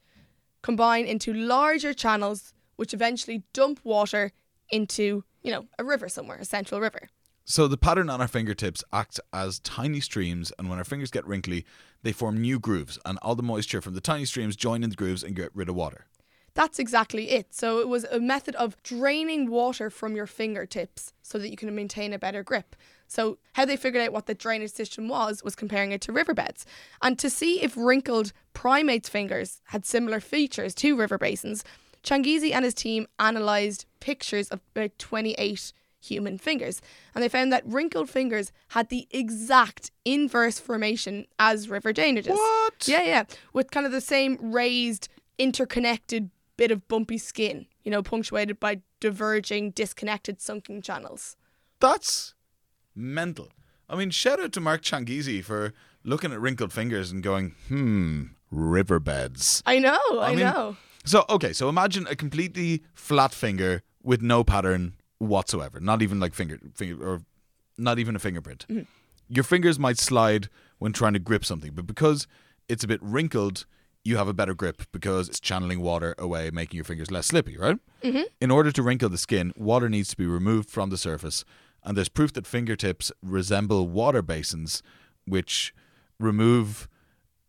combine 0.62 1.06
into 1.06 1.34
larger 1.34 1.94
channels 1.94 2.54
which 2.76 2.94
eventually 2.94 3.44
dump 3.52 3.80
water 3.84 4.32
into, 4.70 5.24
you 5.42 5.52
know, 5.52 5.66
a 5.80 5.84
river 5.84 6.08
somewhere, 6.08 6.38
a 6.38 6.46
central 6.46 6.80
river. 6.80 7.10
So 7.50 7.68
the 7.68 7.78
pattern 7.78 8.12
on 8.12 8.22
our 8.22 8.28
fingertips 8.28 8.84
acts 8.94 9.20
as 9.34 9.58
tiny 9.62 10.02
streams, 10.02 10.54
and 10.60 10.70
when 10.70 10.78
our 10.78 10.84
fingers 10.84 11.10
get 11.10 11.26
wrinkly, 11.26 11.66
they 12.04 12.12
form 12.12 12.40
new 12.40 12.60
grooves, 12.60 13.00
and 13.06 13.18
all 13.24 13.34
the 13.34 13.42
moisture 13.42 13.82
from 13.82 13.96
the 13.96 14.02
tiny 14.02 14.26
streams 14.26 14.56
join 14.56 14.84
in 14.84 14.92
the 14.92 14.96
grooves 14.96 15.24
and 15.24 15.36
get 15.36 15.50
rid 15.56 15.68
of 15.68 15.74
water. 15.74 16.06
That's 16.54 16.78
exactly 16.78 17.32
it. 17.32 17.56
So 17.56 17.80
it 17.80 17.88
was 17.88 18.04
a 18.04 18.20
method 18.20 18.54
of 18.54 18.78
draining 18.84 19.50
water 19.50 19.90
from 19.90 20.16
your 20.16 20.28
fingertips 20.28 21.12
so 21.24 21.40
that 21.40 21.50
you 21.50 21.58
can 21.58 21.74
maintain 21.74 22.14
a 22.14 22.20
better 22.20 22.44
grip. 22.44 22.76
So 23.08 23.40
how 23.54 23.66
they 23.66 23.78
figured 23.78 24.04
out 24.04 24.14
what 24.14 24.28
the 24.28 24.36
drainage 24.36 24.72
system 24.72 25.08
was 25.08 25.44
was 25.44 25.56
comparing 25.56 25.92
it 25.92 26.02
to 26.02 26.12
riverbeds. 26.12 26.68
And 27.02 27.18
to 27.18 27.32
see 27.32 27.64
if 27.64 27.76
wrinkled 27.76 28.32
primates' 28.54 29.10
fingers 29.10 29.60
had 29.66 29.88
similar 29.88 30.20
features 30.20 30.76
to 30.76 30.96
river 30.96 31.18
basins, 31.18 31.64
Changizi 32.04 32.54
and 32.54 32.64
his 32.64 32.76
team 32.76 33.08
analysed 33.18 33.88
pictures 34.00 34.50
of 34.50 34.62
about 34.76 35.00
28 35.00 35.74
human 36.00 36.38
fingers. 36.38 36.82
And 37.14 37.24
they 37.24 37.30
found 37.30 37.52
that 37.52 37.66
wrinkled 37.66 38.10
fingers 38.10 38.52
had 38.70 38.90
the 38.90 39.08
exact 39.12 39.92
inverse 40.06 40.60
formation 40.60 41.26
as 41.38 41.70
river 41.70 41.94
drainages. 41.94 42.30
What? 42.30 42.88
Yeah, 42.88 43.04
yeah. 43.04 43.24
With 43.54 43.72
kind 43.72 43.86
of 43.86 43.92
the 43.92 44.02
same 44.02 44.38
raised, 44.52 45.10
interconnected 45.38 46.30
bit 46.58 46.72
of 46.72 46.88
bumpy 46.88 47.18
skin, 47.18 47.66
you 47.84 47.92
know, 47.92 48.04
punctuated 48.04 48.60
by 48.60 48.82
diverging, 49.00 49.72
disconnected, 49.72 50.42
sunken 50.42 50.82
channels. 50.82 51.38
That's 51.80 52.36
mental. 52.94 53.50
I 53.90 53.96
mean, 53.96 54.10
shout 54.10 54.40
out 54.40 54.52
to 54.54 54.60
Mark 54.60 54.82
Changizi 54.82 55.44
for 55.44 55.74
looking 56.04 56.32
at 56.34 56.40
wrinkled 56.40 56.74
fingers 56.74 57.12
and 57.12 57.24
going, 57.24 57.56
hmm, 57.70 58.24
riverbeds. 58.52 59.64
I 59.66 59.80
know, 59.80 60.00
I, 60.20 60.30
mean- 60.36 60.40
know. 60.40 60.78
So, 61.06 61.24
okay, 61.30 61.54
so 61.54 61.70
imagine 61.70 62.06
a 62.08 62.16
completely 62.16 62.84
flat 62.94 63.34
finger 63.34 63.82
with 64.04 64.22
no 64.22 64.44
pattern 64.44 64.96
whatsoever, 65.20 65.80
not 65.80 66.02
even 66.02 66.20
like 66.20 66.34
finger, 66.34 66.60
finger 66.74 67.08
or 67.08 67.22
not 67.78 68.00
even 68.00 68.16
a 68.16 68.20
fingerprint. 68.20 68.66
Your 69.28 69.44
fingers 69.44 69.78
might 69.78 70.00
slide 70.00 70.50
when 70.80 70.92
trying 70.92 71.14
to 71.14 71.20
grip 71.20 71.46
something, 71.46 71.72
but 71.74 71.86
because 71.86 72.28
it's 72.68 72.84
a 72.84 72.88
bit 72.88 73.02
wrinkled, 73.04 73.66
you 74.04 74.18
have 74.18 74.28
a 74.28 74.34
better 74.34 74.54
grip 74.54 74.84
because 74.92 75.30
it's 75.30 75.40
channeling 75.40 75.82
water 75.82 76.16
away, 76.18 76.50
making 76.52 76.78
your 76.78 76.86
fingers 76.86 77.12
less 77.12 77.28
slippy, 77.28 77.58
right? 77.58 77.78
Mm-hmm. 78.04 78.24
In 78.42 78.50
order 78.50 78.72
to 78.72 78.82
wrinkle 78.82 79.10
the 79.10 79.18
skin, 79.18 79.54
water 79.56 79.90
needs 79.90 80.10
to 80.10 80.18
be 80.18 80.26
removed 80.26 80.70
from 80.70 80.90
the 80.90 80.98
surface, 80.98 81.46
and 81.84 81.96
there's 81.96 82.10
proof 82.10 82.34
that 82.34 82.48
fingertips 82.48 83.12
resemble 83.22 83.88
water 83.88 84.22
basins, 84.22 84.82
which 85.26 85.74
remove 86.20 86.88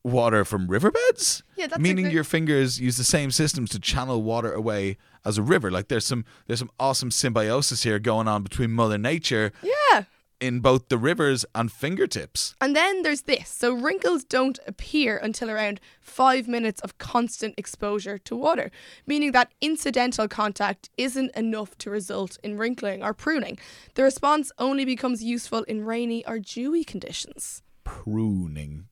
water 0.03 0.45
from 0.45 0.67
riverbeds. 0.69 1.43
Yeah, 1.57 1.67
that's 1.67 1.81
meaning 1.81 2.05
great- 2.07 2.15
your 2.15 2.25
fingers 2.25 2.81
use 2.81 2.97
the 2.97 3.05
same 3.05 3.31
systems 3.31 3.71
to 3.71 3.79
channel 3.79 4.23
water 4.23 4.53
away 4.53 4.97
as 5.25 5.37
a 5.39 5.43
river. 5.43 5.71
Like 5.71 5.89
there's 5.89 6.07
some 6.07 6.25
there's 6.47 6.59
some 6.61 6.71
awesome 6.81 7.11
symbiosis 7.11 7.83
here 7.83 7.99
going 7.99 8.27
on 8.29 8.43
between 8.43 8.71
Mother 8.71 8.97
Nature 8.99 9.53
Yeah. 9.63 10.05
in 10.41 10.61
both 10.61 10.89
the 10.89 10.97
rivers 10.97 11.45
and 11.55 11.71
fingertips. 11.71 12.55
And 12.63 12.75
then 12.75 13.03
there's 13.03 13.23
this. 13.23 13.51
So 13.51 13.75
wrinkles 13.75 14.25
don't 14.25 14.59
appear 14.67 15.19
until 15.19 15.51
around 15.51 15.81
five 16.01 16.49
minutes 16.49 16.81
of 16.81 16.97
constant 16.97 17.55
exposure 17.59 18.17
to 18.17 18.35
water, 18.35 18.71
meaning 19.07 19.33
that 19.33 19.53
incidental 19.61 20.29
contact 20.29 20.89
isn't 20.97 21.31
enough 21.37 21.77
to 21.77 21.91
result 21.91 22.39
in 22.43 22.57
wrinkling 22.57 23.03
or 23.03 23.13
pruning. 23.13 23.59
The 23.97 24.03
response 24.05 24.51
only 24.59 24.87
becomes 24.87 25.23
useful 25.23 25.63
in 25.65 25.85
rainy 25.85 26.25
or 26.27 26.39
dewy 26.39 26.85
conditions. 26.85 27.63
Pruning. 27.85 28.87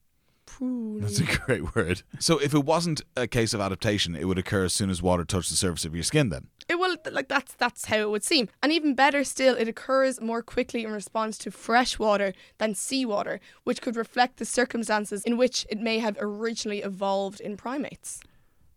Pruning. 0.48 1.00
That's 1.00 1.20
a 1.20 1.24
great 1.24 1.74
word. 1.76 2.02
So 2.18 2.38
if 2.38 2.54
it 2.54 2.64
wasn't 2.64 3.02
a 3.16 3.26
case 3.26 3.54
of 3.54 3.60
adaptation, 3.60 4.16
it 4.16 4.24
would 4.24 4.38
occur 4.38 4.64
as 4.64 4.72
soon 4.72 4.90
as 4.90 5.02
water 5.02 5.24
touched 5.24 5.50
the 5.50 5.56
surface 5.56 5.84
of 5.84 5.94
your 5.94 6.04
skin 6.04 6.30
then. 6.30 6.48
It, 6.68 6.78
well, 6.78 6.88
well, 6.88 7.14
like 7.14 7.28
that's 7.28 7.54
that's 7.54 7.86
how 7.86 7.98
it 7.98 8.10
would 8.10 8.24
seem. 8.24 8.48
And 8.62 8.72
even 8.72 8.94
better 8.94 9.24
still, 9.24 9.54
it 9.54 9.68
occurs 9.68 10.20
more 10.20 10.42
quickly 10.42 10.84
in 10.84 10.92
response 10.92 11.38
to 11.38 11.50
fresh 11.50 11.98
water 11.98 12.32
than 12.58 12.74
seawater, 12.74 13.40
which 13.64 13.80
could 13.80 13.96
reflect 13.96 14.38
the 14.38 14.44
circumstances 14.44 15.22
in 15.24 15.36
which 15.36 15.66
it 15.70 15.80
may 15.80 15.98
have 15.98 16.16
originally 16.20 16.82
evolved 16.82 17.40
in 17.40 17.56
primates. 17.56 18.20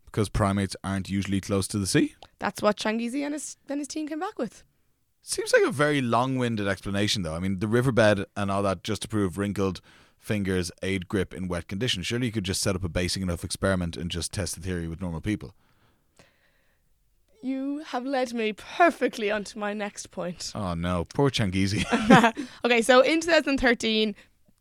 Because 0.06 0.30
primates 0.30 0.76
aren't 0.84 1.10
usually 1.10 1.40
close 1.40 1.68
to 1.68 1.78
the 1.78 1.88
sea. 1.88 2.16
That's 2.40 2.62
what 2.62 2.78
Changizi 2.78 3.24
and 3.24 3.34
his 3.34 3.58
and 3.70 3.80
his 3.80 3.88
team 3.88 4.08
came 4.08 4.20
back 4.20 4.38
with. 4.38 4.64
Seems 5.24 5.54
like 5.54 5.64
a 5.64 5.72
very 5.72 6.02
long-winded 6.02 6.68
explanation, 6.68 7.22
though. 7.22 7.36
I 7.36 7.40
mean, 7.40 7.60
the 7.60 7.68
riverbed 7.68 8.26
and 8.36 8.50
all 8.50 8.64
that 8.64 8.84
just 8.84 9.04
to 9.04 9.08
prove 9.08 9.38
wrinkled 9.38 9.80
fingers 10.22 10.72
aid 10.84 11.08
grip 11.08 11.34
in 11.34 11.48
wet 11.48 11.68
conditions. 11.68 12.08
Surely 12.08 12.28
you 12.28 12.32
could 12.32 12.46
just 12.46 12.62
set 12.62 12.76
up 12.76 12.84
a 12.84 12.90
basic 12.90 13.22
enough 13.22 13.44
experiment 13.44 13.98
and 13.98 14.10
just 14.10 14.32
test 14.32 14.56
the 14.56 14.62
theory 14.62 14.88
with 14.88 15.02
normal 15.02 15.20
people. 15.20 15.54
You 17.42 17.80
have 17.88 18.06
led 18.06 18.34
me 18.34 18.54
perfectly 18.54 19.32
onto 19.32 19.58
my 19.58 19.74
next 19.74 20.12
point. 20.12 20.52
Oh 20.54 20.76
no, 20.76 21.06
poor 21.06 21.32
Changizi. 21.32 21.84
okay, 22.66 22.84
so 22.84 23.02
in 23.02 23.20
2013, 23.20 24.16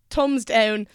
thumbs 0.08 0.46
down, 0.46 0.88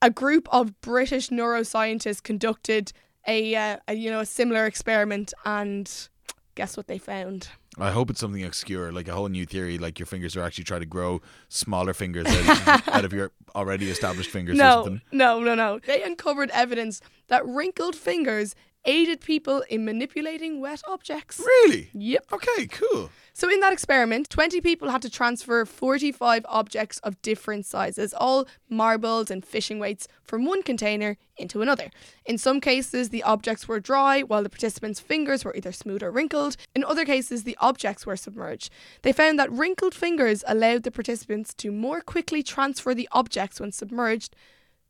a 0.00 0.10
group 0.10 0.48
of 0.52 0.80
British 0.80 1.28
neuroscientists 1.30 2.22
conducted 2.22 2.92
a, 3.26 3.54
uh, 3.56 3.76
a 3.88 3.94
you 3.94 4.10
know 4.10 4.20
a 4.20 4.26
similar 4.26 4.64
experiment, 4.64 5.34
and 5.44 6.08
guess 6.54 6.76
what 6.76 6.86
they 6.86 6.98
found? 6.98 7.48
I 7.80 7.90
hope 7.90 8.10
it's 8.10 8.20
something 8.20 8.44
obscure, 8.44 8.90
like 8.92 9.08
a 9.08 9.12
whole 9.14 9.28
new 9.28 9.46
theory, 9.46 9.78
like 9.78 9.98
your 9.98 10.06
fingers 10.06 10.36
are 10.36 10.42
actually 10.42 10.64
trying 10.64 10.80
to 10.80 10.86
grow 10.86 11.20
smaller 11.48 11.94
fingers 11.94 12.26
out 12.26 12.88
of, 12.88 12.88
out 12.94 13.04
of 13.04 13.12
your 13.12 13.30
already 13.54 13.90
established 13.90 14.30
fingers 14.30 14.54
or 14.54 14.62
No, 14.62 14.84
something. 14.84 15.00
no, 15.12 15.40
no, 15.40 15.54
no. 15.54 15.78
They 15.78 16.02
uncovered 16.02 16.50
evidence 16.50 17.00
that 17.28 17.46
wrinkled 17.46 17.94
fingers 17.96 18.54
aided 18.84 19.20
people 19.20 19.62
in 19.68 19.84
manipulating 19.84 20.60
wet 20.60 20.82
objects. 20.86 21.38
Really? 21.40 21.90
Yep. 21.92 22.26
Okay, 22.32 22.66
cool. 22.66 23.10
So, 23.32 23.48
in 23.48 23.60
that 23.60 23.72
experiment, 23.72 24.30
20 24.30 24.60
people 24.60 24.90
had 24.90 25.02
to 25.02 25.10
transfer 25.10 25.64
45 25.64 26.44
objects 26.48 26.98
of 27.00 27.22
different 27.22 27.66
sizes, 27.66 28.12
all 28.12 28.48
marbles 28.68 29.30
and 29.30 29.44
fishing 29.44 29.78
weights, 29.78 30.08
from 30.24 30.44
one 30.44 30.62
container 30.62 31.16
into 31.36 31.62
another. 31.62 31.90
In 32.24 32.36
some 32.36 32.60
cases, 32.60 33.10
the 33.10 33.22
objects 33.22 33.68
were 33.68 33.78
dry, 33.78 34.22
while 34.22 34.42
the 34.42 34.48
participants' 34.48 34.98
fingers 34.98 35.44
were 35.44 35.54
either 35.54 35.70
smooth 35.70 36.02
or 36.02 36.10
wrinkled. 36.10 36.56
In 36.74 36.82
other 36.82 37.04
cases, 37.04 37.44
the 37.44 37.56
objects 37.60 38.04
were 38.04 38.16
submerged. 38.16 38.70
They 39.02 39.12
found 39.12 39.38
that 39.38 39.52
wrinkled 39.52 39.94
fingers 39.94 40.42
allowed 40.48 40.82
the 40.82 40.90
participants 40.90 41.54
to 41.54 41.70
more 41.70 42.00
quickly 42.00 42.42
transfer 42.42 42.92
the 42.92 43.08
objects 43.12 43.60
when 43.60 43.70
submerged, 43.70 44.34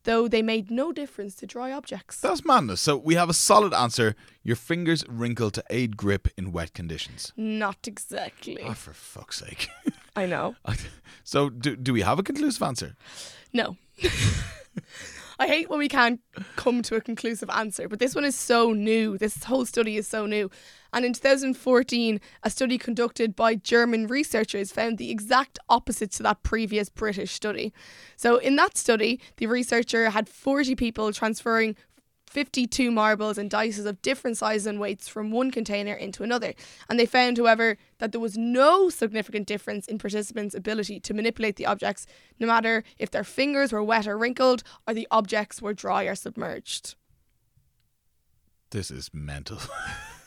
though 0.09 0.27
they 0.27 0.41
made 0.41 0.71
no 0.71 0.91
difference 0.91 1.35
to 1.35 1.45
dry 1.45 1.71
objects. 1.71 2.19
That's 2.19 2.43
madness. 2.43 2.81
So 2.81 2.97
we 2.97 3.13
have 3.13 3.29
a 3.29 3.33
solid 3.33 3.75
answer. 3.75 4.15
Your 4.43 4.55
fingers 4.55 5.03
wrinkle 5.07 5.51
to 5.51 5.63
aid 5.69 5.97
grip 5.97 6.27
in 6.35 6.51
wet 6.51 6.73
conditions. 6.73 7.31
Not 7.37 7.87
exactly. 7.87 8.63
Oh, 8.63 8.73
for 8.73 8.93
fuck's 8.93 9.37
sake. 9.37 9.67
I 10.15 10.25
know. 10.25 10.55
so 11.23 11.49
do, 11.49 11.75
do 11.75 11.93
we 11.93 12.01
have 12.01 12.17
a 12.17 12.23
conclusive 12.23 12.63
answer? 12.63 12.95
No. 13.53 13.77
I 15.41 15.47
hate 15.47 15.69
when 15.69 15.79
we 15.79 15.87
can't 15.87 16.19
come 16.57 16.81
to 16.81 16.95
a 16.95 17.01
conclusive 17.01 17.49
answer, 17.49 17.87
but 17.87 17.99
this 17.99 18.13
one 18.13 18.25
is 18.25 18.35
so 18.35 18.73
new. 18.73 19.17
This 19.17 19.45
whole 19.45 19.65
study 19.65 19.95
is 19.95 20.05
so 20.05 20.25
new. 20.25 20.51
And 20.91 21.05
in 21.05 21.13
2014, 21.13 22.19
a 22.43 22.49
study 22.49 22.77
conducted 22.77 23.37
by 23.37 23.55
German 23.55 24.07
researchers 24.07 24.73
found 24.73 24.97
the 24.97 25.11
exact 25.11 25.57
opposite 25.69 26.11
to 26.13 26.23
that 26.23 26.43
previous 26.43 26.89
British 26.89 27.31
study. 27.31 27.71
So, 28.17 28.35
in 28.35 28.57
that 28.57 28.75
study, 28.75 29.21
the 29.37 29.47
researcher 29.47 30.09
had 30.09 30.27
40 30.27 30.75
people 30.75 31.13
transferring 31.13 31.77
52 32.29 32.91
marbles 32.91 33.37
and 33.37 33.49
dices 33.49 33.85
of 33.85 34.01
different 34.01 34.37
sizes 34.37 34.67
and 34.67 34.79
weights 34.79 35.07
from 35.07 35.31
one 35.31 35.49
container 35.49 35.93
into 35.93 36.23
another. 36.23 36.53
And 36.87 36.99
they 36.99 37.07
found, 37.07 37.37
however, 37.37 37.77
that 37.97 38.11
there 38.11 38.21
was 38.21 38.37
no 38.37 38.89
significant 38.89 39.47
difference 39.47 39.87
in 39.87 39.97
participants' 39.97 40.53
ability 40.53 40.99
to 40.99 41.13
manipulate 41.13 41.55
the 41.55 41.65
objects, 41.65 42.05
no 42.39 42.45
matter 42.45 42.83
if 42.99 43.09
their 43.09 43.23
fingers 43.23 43.73
were 43.73 43.83
wet 43.83 44.07
or 44.07 44.17
wrinkled 44.17 44.63
or 44.87 44.93
the 44.93 45.07
objects 45.09 45.61
were 45.61 45.73
dry 45.73 46.03
or 46.03 46.15
submerged. 46.15 46.95
This 48.69 48.91
is 48.91 49.09
mental. 49.11 49.57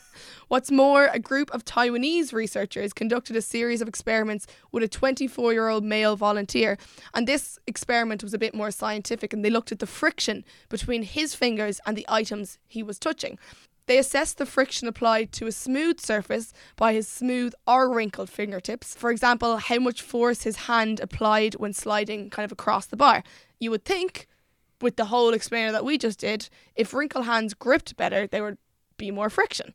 What's 0.47 0.71
more, 0.71 1.07
a 1.07 1.19
group 1.19 1.51
of 1.51 1.65
Taiwanese 1.65 2.33
researchers 2.33 2.93
conducted 2.93 3.35
a 3.35 3.41
series 3.41 3.81
of 3.81 3.87
experiments 3.87 4.47
with 4.71 4.83
a 4.83 4.87
24 4.87 5.53
year 5.53 5.67
old 5.67 5.83
male 5.83 6.15
volunteer. 6.15 6.77
And 7.13 7.27
this 7.27 7.59
experiment 7.67 8.23
was 8.23 8.33
a 8.33 8.39
bit 8.39 8.53
more 8.53 8.71
scientific, 8.71 9.33
and 9.33 9.43
they 9.43 9.49
looked 9.49 9.71
at 9.71 9.79
the 9.79 9.87
friction 9.87 10.43
between 10.69 11.03
his 11.03 11.35
fingers 11.35 11.79
and 11.85 11.97
the 11.97 12.05
items 12.09 12.59
he 12.67 12.83
was 12.83 12.99
touching. 12.99 13.37
They 13.85 13.97
assessed 13.97 14.37
the 14.37 14.45
friction 14.45 14.87
applied 14.87 15.31
to 15.33 15.47
a 15.47 15.51
smooth 15.51 15.99
surface 15.99 16.53
by 16.77 16.93
his 16.93 17.07
smooth 17.07 17.53
or 17.67 17.93
wrinkled 17.93 18.29
fingertips. 18.29 18.95
For 18.95 19.11
example, 19.11 19.57
how 19.57 19.79
much 19.79 20.01
force 20.01 20.43
his 20.43 20.55
hand 20.67 21.01
applied 21.01 21.55
when 21.55 21.73
sliding 21.73 22.29
kind 22.29 22.45
of 22.45 22.51
across 22.51 22.85
the 22.85 22.95
bar. 22.95 23.23
You 23.59 23.71
would 23.71 23.83
think, 23.83 24.27
with 24.81 24.95
the 24.95 25.05
whole 25.05 25.33
experiment 25.33 25.73
that 25.73 25.85
we 25.85 25.97
just 25.97 26.19
did, 26.19 26.49
if 26.75 26.93
wrinkled 26.93 27.25
hands 27.25 27.53
gripped 27.53 27.97
better, 27.97 28.25
there 28.25 28.43
would 28.43 28.57
be 28.97 29.11
more 29.11 29.29
friction. 29.29 29.73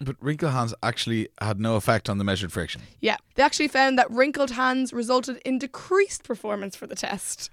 But 0.00 0.16
wrinkled 0.20 0.52
hands 0.52 0.74
actually 0.82 1.28
had 1.40 1.60
no 1.60 1.76
effect 1.76 2.08
on 2.08 2.18
the 2.18 2.24
measured 2.24 2.52
friction. 2.52 2.82
Yeah, 3.00 3.16
they 3.34 3.42
actually 3.42 3.68
found 3.68 3.98
that 3.98 4.10
wrinkled 4.10 4.52
hands 4.52 4.92
resulted 4.92 5.38
in 5.44 5.58
decreased 5.58 6.24
performance 6.24 6.76
for 6.76 6.86
the 6.86 6.94
test. 6.94 7.50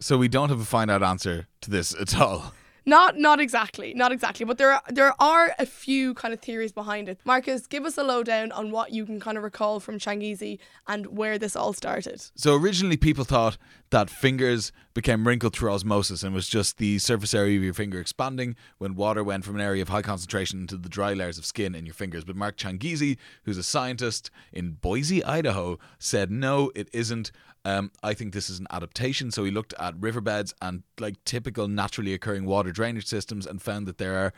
So 0.00 0.18
we 0.18 0.28
don't 0.28 0.48
have 0.48 0.60
a 0.60 0.64
finite 0.64 1.02
answer 1.02 1.46
to 1.62 1.70
this 1.70 1.94
at 1.94 2.18
all. 2.18 2.52
Not 2.88 3.18
not 3.18 3.40
exactly, 3.40 3.94
not 3.94 4.12
exactly, 4.12 4.46
but 4.46 4.58
there 4.58 4.70
are, 4.70 4.82
there 4.88 5.12
are 5.20 5.52
a 5.58 5.66
few 5.66 6.14
kind 6.14 6.32
of 6.32 6.40
theories 6.40 6.70
behind 6.70 7.08
it. 7.08 7.18
Marcus, 7.24 7.66
give 7.66 7.84
us 7.84 7.98
a 7.98 8.04
lowdown 8.04 8.52
on 8.52 8.70
what 8.70 8.92
you 8.92 9.04
can 9.04 9.18
kind 9.18 9.36
of 9.36 9.42
recall 9.42 9.80
from 9.80 9.98
Changizi 9.98 10.60
and 10.86 11.06
where 11.06 11.36
this 11.36 11.56
all 11.56 11.72
started. 11.72 12.22
So 12.36 12.54
originally, 12.54 12.96
people 12.96 13.24
thought 13.24 13.58
that 13.96 14.10
fingers 14.10 14.72
became 14.92 15.26
wrinkled 15.26 15.54
through 15.54 15.72
osmosis 15.72 16.22
and 16.22 16.34
was 16.34 16.46
just 16.46 16.76
the 16.76 16.98
surface 16.98 17.32
area 17.32 17.56
of 17.56 17.64
your 17.64 17.72
finger 17.72 17.98
expanding 17.98 18.54
when 18.76 18.94
water 18.94 19.24
went 19.24 19.42
from 19.42 19.54
an 19.54 19.62
area 19.62 19.80
of 19.80 19.88
high 19.88 20.02
concentration 20.02 20.60
into 20.60 20.76
the 20.76 20.90
dry 20.90 21.14
layers 21.14 21.38
of 21.38 21.46
skin 21.46 21.74
in 21.74 21.86
your 21.86 21.94
fingers. 21.94 22.22
But 22.22 22.36
Mark 22.36 22.58
Changizi, 22.58 23.16
who's 23.44 23.56
a 23.56 23.62
scientist 23.62 24.30
in 24.52 24.72
Boise, 24.72 25.24
Idaho, 25.24 25.78
said 25.98 26.30
no, 26.30 26.70
it 26.74 26.90
isn't. 26.92 27.32
Um, 27.64 27.90
I 28.02 28.12
think 28.12 28.34
this 28.34 28.50
is 28.50 28.58
an 28.58 28.66
adaptation. 28.70 29.30
So 29.30 29.44
he 29.44 29.50
looked 29.50 29.72
at 29.78 29.98
riverbeds 29.98 30.52
and 30.60 30.82
like 31.00 31.14
typical 31.24 31.66
naturally 31.66 32.12
occurring 32.12 32.44
water 32.44 32.72
drainage 32.72 33.06
systems 33.06 33.46
and 33.46 33.62
found 33.62 33.86
that 33.86 33.96
there 33.96 34.18
are 34.18 34.34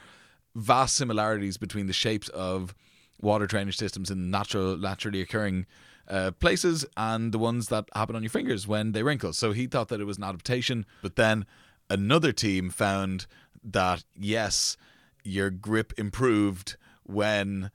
vast 0.55 0.95
similarities 0.95 1.57
between 1.57 1.89
the 1.89 1.93
shapes 1.93 2.29
of 2.29 2.77
water 3.21 3.49
drainage 3.49 3.77
systems 3.77 4.09
in 4.09 4.31
natural, 4.31 4.77
naturally 4.77 5.21
occurring 5.21 5.67
uh, 6.09 6.31
places 6.33 6.85
and 6.97 7.33
the 7.33 7.39
ones 7.39 7.69
that 7.69 7.85
happen 7.95 8.17
on 8.17 8.23
your 8.23 8.31
fingers 8.31 8.67
when 8.67 8.93
they 8.93 9.03
wrinkle. 9.03 9.33
So 9.33 9.53
he 9.53 9.67
thought 9.67 9.89
that 9.89 10.01
it 10.01 10.05
was 10.05 10.19
an 10.19 10.25
adaptation, 10.25 10.87
but 11.03 11.17
then 11.17 11.47
another 11.91 12.33
team 12.33 12.71
found 12.71 13.27
that 13.63 14.05
yes, 14.17 14.77
your 15.25 15.51
grip 15.51 15.93
improved 15.99 16.77
when 17.05 17.71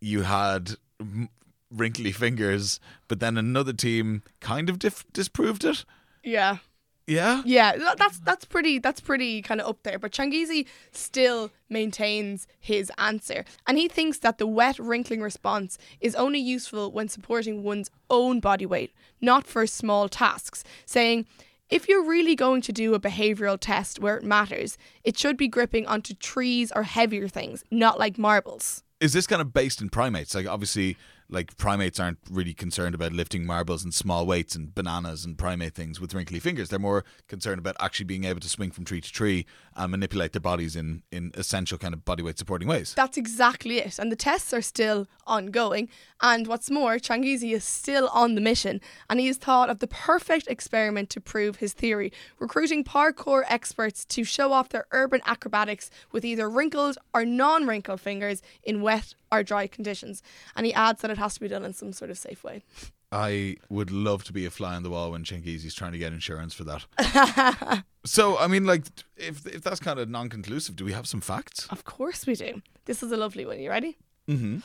you 0.00 0.22
had 0.22 0.76
wrinkly 1.70 2.12
fingers, 2.12 2.80
but 3.08 3.20
then 3.20 3.36
another 3.36 3.72
team 3.72 4.22
kind 4.40 4.68
of 4.70 4.78
dif- 4.78 5.04
disproved 5.12 5.64
it. 5.64 5.84
Yeah. 6.22 6.58
Yeah. 7.08 7.42
Yeah, 7.46 7.72
tha- 7.76 7.96
that's 7.98 8.18
that's 8.20 8.44
pretty 8.44 8.78
that's 8.78 9.00
pretty 9.00 9.40
kind 9.42 9.60
of 9.60 9.66
up 9.66 9.82
there. 9.82 9.98
But 9.98 10.12
Changizi 10.12 10.66
still 10.92 11.50
maintains 11.70 12.46
his 12.60 12.92
answer, 12.98 13.44
and 13.66 13.78
he 13.78 13.88
thinks 13.88 14.18
that 14.18 14.36
the 14.38 14.46
wet 14.46 14.78
wrinkling 14.78 15.22
response 15.22 15.78
is 16.00 16.14
only 16.14 16.38
useful 16.38 16.92
when 16.92 17.08
supporting 17.08 17.62
one's 17.62 17.90
own 18.10 18.40
body 18.40 18.66
weight, 18.66 18.92
not 19.22 19.46
for 19.46 19.66
small 19.66 20.08
tasks. 20.08 20.62
Saying, 20.84 21.26
if 21.70 21.88
you're 21.88 22.04
really 22.04 22.34
going 22.36 22.60
to 22.62 22.72
do 22.72 22.94
a 22.94 23.00
behavioural 23.00 23.58
test 23.58 24.00
where 24.00 24.16
it 24.18 24.24
matters, 24.24 24.76
it 25.02 25.18
should 25.18 25.36
be 25.38 25.48
gripping 25.48 25.86
onto 25.86 26.12
trees 26.14 26.70
or 26.76 26.82
heavier 26.82 27.26
things, 27.28 27.64
not 27.70 27.98
like 27.98 28.18
marbles. 28.18 28.82
Is 29.00 29.12
this 29.14 29.26
kind 29.26 29.40
of 29.40 29.54
based 29.54 29.80
in 29.80 29.88
primates? 29.88 30.34
Like 30.34 30.46
obviously, 30.46 30.96
like 31.30 31.56
primates 31.56 32.00
aren't 32.00 32.18
really 32.30 32.54
concerned 32.54 32.94
about 32.94 33.12
lifting 33.12 33.44
marbles 33.44 33.84
and 33.84 33.92
small 33.92 34.26
weights 34.26 34.54
and 34.54 34.74
bananas 34.74 35.24
and 35.24 35.36
primate 35.36 35.74
things 35.74 36.00
with 36.00 36.14
wrinkly 36.14 36.40
fingers. 36.40 36.68
They're 36.68 36.78
more 36.78 37.04
concerned 37.28 37.58
about 37.58 37.76
actually 37.80 38.06
being 38.06 38.24
able 38.24 38.40
to 38.40 38.48
swing 38.48 38.70
from 38.70 38.84
tree 38.84 39.00
to 39.00 39.12
tree 39.12 39.46
and 39.78 39.90
manipulate 39.90 40.32
their 40.32 40.40
bodies 40.40 40.76
in 40.76 41.02
in 41.10 41.30
essential 41.34 41.78
kind 41.78 41.94
of 41.94 42.04
body 42.04 42.22
weight 42.22 42.36
supporting 42.36 42.68
ways. 42.68 42.92
That's 42.94 43.16
exactly 43.16 43.78
it. 43.78 43.98
And 43.98 44.12
the 44.12 44.16
tests 44.16 44.52
are 44.52 44.62
still 44.62 45.06
ongoing. 45.26 45.88
And 46.20 46.46
what's 46.46 46.70
more, 46.70 46.96
Changizi 46.96 47.52
is 47.52 47.64
still 47.64 48.08
on 48.08 48.34
the 48.34 48.40
mission 48.40 48.80
and 49.08 49.20
he 49.20 49.28
has 49.28 49.36
thought 49.36 49.70
of 49.70 49.78
the 49.78 49.86
perfect 49.86 50.48
experiment 50.48 51.10
to 51.10 51.20
prove 51.20 51.56
his 51.56 51.72
theory, 51.72 52.12
recruiting 52.38 52.82
parkour 52.82 53.44
experts 53.48 54.04
to 54.06 54.24
show 54.24 54.52
off 54.52 54.70
their 54.70 54.86
urban 54.90 55.20
acrobatics 55.24 55.90
with 56.10 56.24
either 56.24 56.50
wrinkled 56.50 56.98
or 57.14 57.24
non 57.24 57.66
wrinkled 57.66 58.00
fingers 58.00 58.42
in 58.64 58.82
wet 58.82 59.14
or 59.30 59.42
dry 59.42 59.66
conditions. 59.66 60.22
And 60.56 60.66
he 60.66 60.74
adds 60.74 61.02
that 61.02 61.10
it 61.10 61.18
has 61.18 61.34
to 61.34 61.40
be 61.40 61.48
done 61.48 61.64
in 61.64 61.72
some 61.72 61.92
sort 61.92 62.10
of 62.10 62.18
safe 62.18 62.42
way. 62.42 62.64
I 63.10 63.56
would 63.70 63.90
love 63.90 64.24
to 64.24 64.32
be 64.32 64.44
a 64.44 64.50
fly 64.50 64.74
on 64.76 64.82
the 64.82 64.90
wall 64.90 65.12
when 65.12 65.24
Changizi's 65.24 65.74
trying 65.74 65.92
to 65.92 65.98
get 65.98 66.12
insurance 66.12 66.52
for 66.52 66.64
that. 66.64 67.84
so, 68.04 68.36
I 68.38 68.46
mean, 68.48 68.66
like, 68.66 68.84
if 69.16 69.46
if 69.46 69.62
that's 69.62 69.80
kind 69.80 69.98
of 69.98 70.08
non-conclusive, 70.10 70.76
do 70.76 70.84
we 70.84 70.92
have 70.92 71.06
some 71.06 71.20
facts? 71.22 71.66
Of 71.70 71.84
course 71.84 72.26
we 72.26 72.34
do. 72.34 72.60
This 72.84 73.02
is 73.02 73.10
a 73.10 73.16
lovely 73.16 73.46
one. 73.46 73.60
You 73.60 73.70
ready? 73.70 73.96
Mm-hmm. 74.28 74.58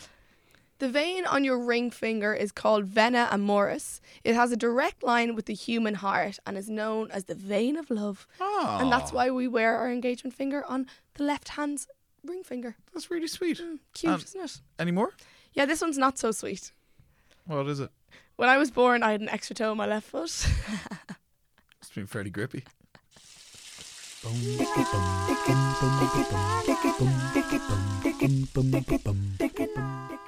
The 0.79 0.89
vein 0.89 1.25
on 1.25 1.45
your 1.45 1.57
ring 1.57 1.91
finger 1.91 2.33
is 2.33 2.51
called 2.51 2.83
vena 2.85 3.29
amoris. 3.31 4.01
It 4.25 4.35
has 4.35 4.51
a 4.51 4.57
direct 4.57 5.03
line 5.03 5.35
with 5.35 5.45
the 5.45 5.53
human 5.53 5.95
heart 5.95 6.39
and 6.45 6.57
is 6.57 6.69
known 6.69 7.09
as 7.11 7.25
the 7.25 7.35
vein 7.35 7.77
of 7.77 7.89
love. 7.89 8.27
Oh, 8.41 8.77
And 8.81 8.91
that's 8.91 9.13
why 9.13 9.29
we 9.31 9.47
wear 9.47 9.77
our 9.77 9.89
engagement 9.89 10.35
finger 10.35 10.65
on 10.67 10.87
the 11.13 11.23
left 11.23 11.49
hand's 11.49 11.87
ring 12.25 12.43
finger. 12.43 12.75
that's 12.93 13.09
really 13.09 13.27
sweet. 13.27 13.61
Cute, 13.93 14.11
Um, 14.13 14.19
isn't 14.19 14.41
it? 14.43 14.61
Any 14.77 14.91
more? 14.91 15.11
Yeah, 15.53 15.65
this 15.65 15.79
one's 15.79 15.97
not 15.97 16.17
so 16.17 16.31
sweet. 16.31 16.73
What 17.45 17.67
is 17.67 17.79
it? 17.79 17.91
When 18.35 18.49
I 18.49 18.57
was 18.57 18.71
born, 18.71 19.03
I 19.03 19.11
had 19.11 19.21
an 19.21 19.29
extra 19.29 19.55
toe 19.55 19.71
on 19.71 19.77
my 19.77 19.85
left 19.85 20.07
foot. 20.07 20.47
It's 21.81 21.91
been 21.93 22.07
fairly 22.07 22.29
grippy. 22.31 22.63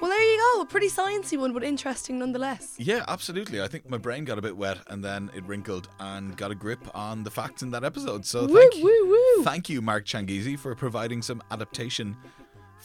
well, 0.00 0.10
there 0.10 0.22
you 0.22 0.38
go. 0.54 0.60
A 0.60 0.66
pretty 0.68 0.88
sciencey 0.88 1.38
one, 1.38 1.52
but 1.52 1.64
interesting 1.64 2.18
nonetheless. 2.18 2.74
Yeah, 2.78 3.04
absolutely. 3.08 3.62
I 3.62 3.68
think 3.68 3.88
my 3.88 3.98
brain 3.98 4.24
got 4.24 4.38
a 4.38 4.42
bit 4.42 4.56
wet 4.56 4.78
and 4.88 5.02
then 5.02 5.30
it 5.34 5.44
wrinkled 5.46 5.88
and 5.98 6.36
got 6.36 6.50
a 6.50 6.54
grip 6.54 6.80
on 6.94 7.24
the 7.24 7.30
facts 7.30 7.62
in 7.62 7.70
that 7.70 7.84
episode. 7.84 8.26
So 8.26 8.46
Woo, 8.46 8.54
thank 8.54 8.76
you, 8.76 8.84
woo, 8.84 9.10
woo. 9.38 9.44
thank 9.44 9.68
you, 9.70 9.80
Mark 9.80 10.04
Changizi, 10.04 10.58
for 10.58 10.74
providing 10.74 11.22
some 11.22 11.42
adaptation 11.50 12.16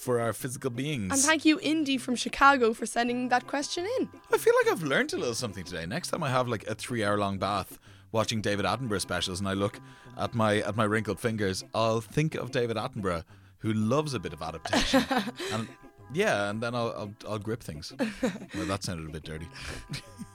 for 0.01 0.19
our 0.19 0.33
physical 0.33 0.71
beings. 0.71 1.13
And 1.13 1.21
thank 1.21 1.45
you, 1.45 1.59
Indy 1.61 1.97
from 1.97 2.15
Chicago, 2.15 2.73
for 2.73 2.87
sending 2.87 3.29
that 3.29 3.45
question 3.45 3.87
in. 3.99 4.09
I 4.33 4.37
feel 4.37 4.53
like 4.63 4.73
I've 4.73 4.81
learned 4.83 5.13
a 5.13 5.17
little 5.17 5.35
something 5.35 5.63
today. 5.63 5.85
Next 5.85 6.09
time 6.09 6.23
I 6.23 6.29
have 6.29 6.47
like 6.47 6.65
a 6.67 6.73
three-hour-long 6.73 7.37
bath 7.37 7.77
watching 8.11 8.41
David 8.41 8.65
Attenborough 8.65 8.99
specials, 8.99 9.39
and 9.39 9.47
I 9.47 9.53
look 9.53 9.79
at 10.17 10.33
my 10.33 10.57
at 10.61 10.75
my 10.75 10.85
wrinkled 10.85 11.19
fingers, 11.19 11.63
I'll 11.75 12.01
think 12.01 12.35
of 12.35 12.51
David 12.51 12.77
Attenborough, 12.77 13.23
who 13.59 13.73
loves 13.73 14.15
a 14.15 14.19
bit 14.19 14.33
of 14.33 14.41
adaptation. 14.41 15.03
and 15.53 15.67
yeah, 16.13 16.49
and 16.49 16.61
then 16.61 16.73
I'll 16.73 16.93
I'll, 16.97 17.13
I'll 17.29 17.39
grip 17.39 17.61
things. 17.61 17.93
well, 17.99 18.65
that 18.65 18.83
sounded 18.83 19.07
a 19.07 19.11
bit 19.11 19.23
dirty. 19.23 19.47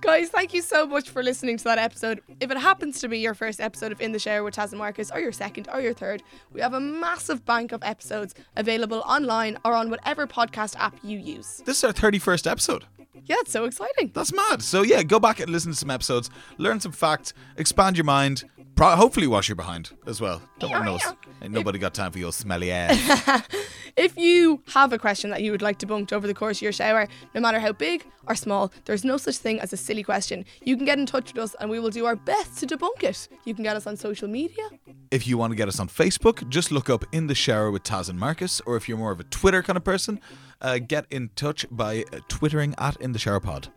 Guys, 0.00 0.28
thank 0.28 0.52
you 0.52 0.62
so 0.62 0.86
much 0.86 1.10
for 1.10 1.22
listening 1.22 1.56
to 1.56 1.64
that 1.64 1.78
episode. 1.78 2.20
If 2.40 2.50
it 2.50 2.58
happens 2.58 3.00
to 3.00 3.08
be 3.08 3.18
your 3.18 3.34
first 3.34 3.60
episode 3.60 3.92
of 3.92 4.00
In 4.00 4.12
the 4.12 4.18
Shower 4.18 4.42
with 4.42 4.54
Taz 4.54 4.70
and 4.70 4.78
Marcus, 4.78 5.10
or 5.10 5.20
your 5.20 5.32
second, 5.32 5.68
or 5.72 5.80
your 5.80 5.94
third, 5.94 6.22
we 6.52 6.60
have 6.60 6.74
a 6.74 6.80
massive 6.80 7.44
bank 7.44 7.72
of 7.72 7.82
episodes 7.82 8.34
available 8.56 9.02
online 9.06 9.58
or 9.64 9.74
on 9.74 9.90
whatever 9.90 10.26
podcast 10.26 10.76
app 10.76 10.96
you 11.02 11.18
use. 11.18 11.62
This 11.64 11.78
is 11.78 11.84
our 11.84 11.92
thirty-first 11.92 12.46
episode. 12.46 12.84
Yeah, 13.24 13.36
it's 13.40 13.50
so 13.50 13.64
exciting. 13.64 14.12
That's 14.14 14.32
mad. 14.32 14.62
So 14.62 14.82
yeah, 14.82 15.02
go 15.02 15.18
back 15.18 15.40
and 15.40 15.50
listen 15.50 15.72
to 15.72 15.76
some 15.76 15.90
episodes, 15.90 16.30
learn 16.58 16.78
some 16.78 16.92
facts, 16.92 17.32
expand 17.56 17.96
your 17.96 18.04
mind. 18.04 18.44
Pro- 18.76 18.94
hopefully, 18.94 19.26
wash 19.26 19.48
your 19.48 19.56
behind 19.56 19.90
as 20.06 20.20
well. 20.20 20.40
Don't 20.58 20.70
want 20.70 20.84
knows. 20.84 21.00
Ain't 21.42 21.52
nobody 21.52 21.78
got 21.78 21.94
time 21.94 22.12
for 22.12 22.18
your 22.18 22.32
smelly 22.32 22.70
ass. 22.70 23.42
If 23.96 24.18
you 24.18 24.62
have 24.74 24.92
a 24.92 24.98
question 24.98 25.30
that 25.30 25.42
you 25.42 25.50
would 25.52 25.62
like 25.62 25.78
debunked 25.78 26.12
over 26.12 26.26
the 26.26 26.34
course 26.34 26.58
of 26.58 26.62
your 26.62 26.72
shower, 26.72 27.08
no 27.34 27.40
matter 27.40 27.58
how 27.58 27.72
big 27.72 28.04
or 28.28 28.34
small, 28.34 28.70
there's 28.84 29.06
no 29.06 29.16
such 29.16 29.38
thing 29.38 29.58
as 29.58 29.72
a 29.72 29.76
silly 29.78 30.02
question. 30.02 30.44
You 30.62 30.76
can 30.76 30.84
get 30.84 30.98
in 30.98 31.06
touch 31.06 31.32
with 31.32 31.42
us 31.42 31.56
and 31.60 31.70
we 31.70 31.80
will 31.80 31.88
do 31.88 32.04
our 32.04 32.14
best 32.14 32.58
to 32.58 32.66
debunk 32.66 33.02
it. 33.02 33.26
You 33.46 33.54
can 33.54 33.64
get 33.64 33.74
us 33.74 33.86
on 33.86 33.96
social 33.96 34.28
media. 34.28 34.68
If 35.10 35.26
you 35.26 35.38
want 35.38 35.52
to 35.52 35.56
get 35.56 35.66
us 35.66 35.80
on 35.80 35.88
Facebook, 35.88 36.46
just 36.50 36.70
look 36.70 36.90
up 36.90 37.06
In 37.12 37.26
the 37.26 37.34
Shower 37.34 37.70
with 37.70 37.84
Taz 37.84 38.10
and 38.10 38.20
Marcus. 38.20 38.60
Or 38.66 38.76
if 38.76 38.86
you're 38.86 38.98
more 38.98 39.12
of 39.12 39.20
a 39.20 39.24
Twitter 39.24 39.62
kind 39.62 39.78
of 39.78 39.84
person, 39.84 40.20
uh, 40.60 40.78
get 40.78 41.06
in 41.08 41.30
touch 41.34 41.64
by 41.70 42.04
uh, 42.12 42.18
twittering 42.28 42.74
at 42.76 42.96
In 42.96 43.12
the 43.12 43.18
Shower 43.18 43.40
Pod. 43.40 43.68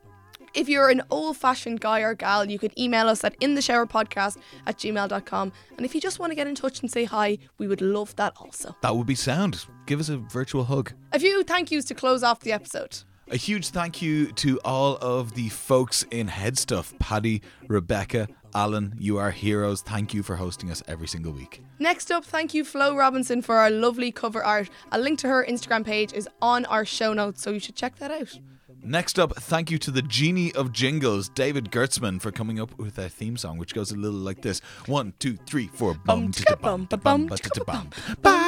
If 0.53 0.69
you're 0.69 0.89
an 0.89 1.01
old 1.09 1.37
fashioned 1.37 1.81
guy 1.81 2.01
or 2.01 2.15
gal, 2.15 2.45
you 2.49 2.59
can 2.59 2.77
email 2.79 3.07
us 3.07 3.23
at 3.23 3.39
intheshowerpodcast 3.39 4.37
at 4.65 4.77
gmail.com. 4.77 5.51
And 5.77 5.85
if 5.85 5.95
you 5.95 6.01
just 6.01 6.19
want 6.19 6.31
to 6.31 6.35
get 6.35 6.47
in 6.47 6.55
touch 6.55 6.81
and 6.81 6.91
say 6.91 7.05
hi, 7.05 7.37
we 7.57 7.67
would 7.67 7.81
love 7.81 8.15
that 8.15 8.33
also. 8.37 8.75
That 8.81 8.95
would 8.95 9.07
be 9.07 9.15
sound. 9.15 9.65
Give 9.85 9.99
us 9.99 10.09
a 10.09 10.17
virtual 10.17 10.63
hug. 10.63 10.93
A 11.13 11.19
few 11.19 11.43
thank 11.43 11.71
yous 11.71 11.85
to 11.85 11.95
close 11.95 12.23
off 12.23 12.39
the 12.41 12.51
episode. 12.51 12.99
A 13.31 13.37
huge 13.37 13.69
thank 13.69 14.01
you 14.01 14.31
to 14.33 14.59
all 14.65 14.97
of 14.97 15.35
the 15.35 15.49
folks 15.49 16.03
in 16.09 16.27
Headstuff 16.27 16.97
Paddy, 16.97 17.43
Rebecca, 17.67 18.27
Alan. 18.55 18.95
You 18.97 19.19
are 19.19 19.29
heroes. 19.29 19.83
Thank 19.83 20.15
you 20.15 20.23
for 20.23 20.35
hosting 20.35 20.71
us 20.71 20.81
every 20.87 21.07
single 21.07 21.31
week. 21.31 21.61
Next 21.77 22.11
up, 22.11 22.25
thank 22.25 22.55
you, 22.55 22.65
Flo 22.65 22.95
Robinson, 22.95 23.43
for 23.43 23.57
our 23.57 23.69
lovely 23.69 24.11
cover 24.11 24.43
art. 24.43 24.69
A 24.91 24.97
link 24.97 25.19
to 25.19 25.27
her 25.27 25.45
Instagram 25.47 25.85
page 25.85 26.11
is 26.11 26.27
on 26.41 26.65
our 26.65 26.85
show 26.85 27.13
notes, 27.13 27.43
so 27.43 27.51
you 27.51 27.59
should 27.59 27.75
check 27.75 27.97
that 27.97 28.09
out. 28.09 28.39
Next 28.83 29.19
up, 29.19 29.35
thank 29.35 29.69
you 29.69 29.77
to 29.79 29.91
the 29.91 30.01
genie 30.01 30.53
of 30.53 30.71
jingles, 30.71 31.29
David 31.29 31.71
Gertzman, 31.71 32.21
for 32.21 32.31
coming 32.31 32.59
up 32.59 32.77
with 32.79 32.97
our 32.97 33.09
theme 33.09 33.37
song, 33.37 33.57
which 33.57 33.73
goes 33.73 33.91
a 33.91 33.95
little 33.95 34.17
like 34.17 34.41
this: 34.41 34.61
one, 34.85 35.13
two, 35.19 35.37
three, 35.45 35.67
four, 35.67 35.93
bum, 35.93 36.31
bum, 36.61 36.61
bum, 36.61 36.85
bum, 36.85 37.27
bum, 37.27 37.37
tita, 37.37 37.63
bum, 37.65 37.89
bum. 38.21 38.39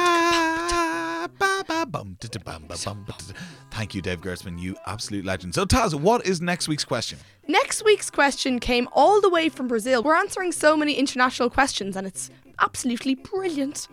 Thank 3.70 3.94
you, 3.94 4.02
Dave 4.02 4.20
Gertzman, 4.20 4.60
you 4.60 4.76
absolute 4.86 5.24
legend. 5.24 5.54
So, 5.54 5.64
Taz, 5.64 5.94
what 5.94 6.26
is 6.26 6.40
next 6.40 6.66
week's 6.66 6.84
question? 6.84 7.18
Next 7.46 7.84
week's 7.84 8.10
question 8.10 8.58
came 8.58 8.88
all 8.92 9.20
the 9.20 9.30
way 9.30 9.48
from 9.48 9.68
Brazil. 9.68 10.02
We're 10.02 10.16
answering 10.16 10.52
so 10.52 10.76
many 10.76 10.94
international 10.94 11.50
questions, 11.50 11.96
and 11.96 12.06
it's 12.06 12.30
absolutely 12.58 13.16
brilliant. 13.16 13.88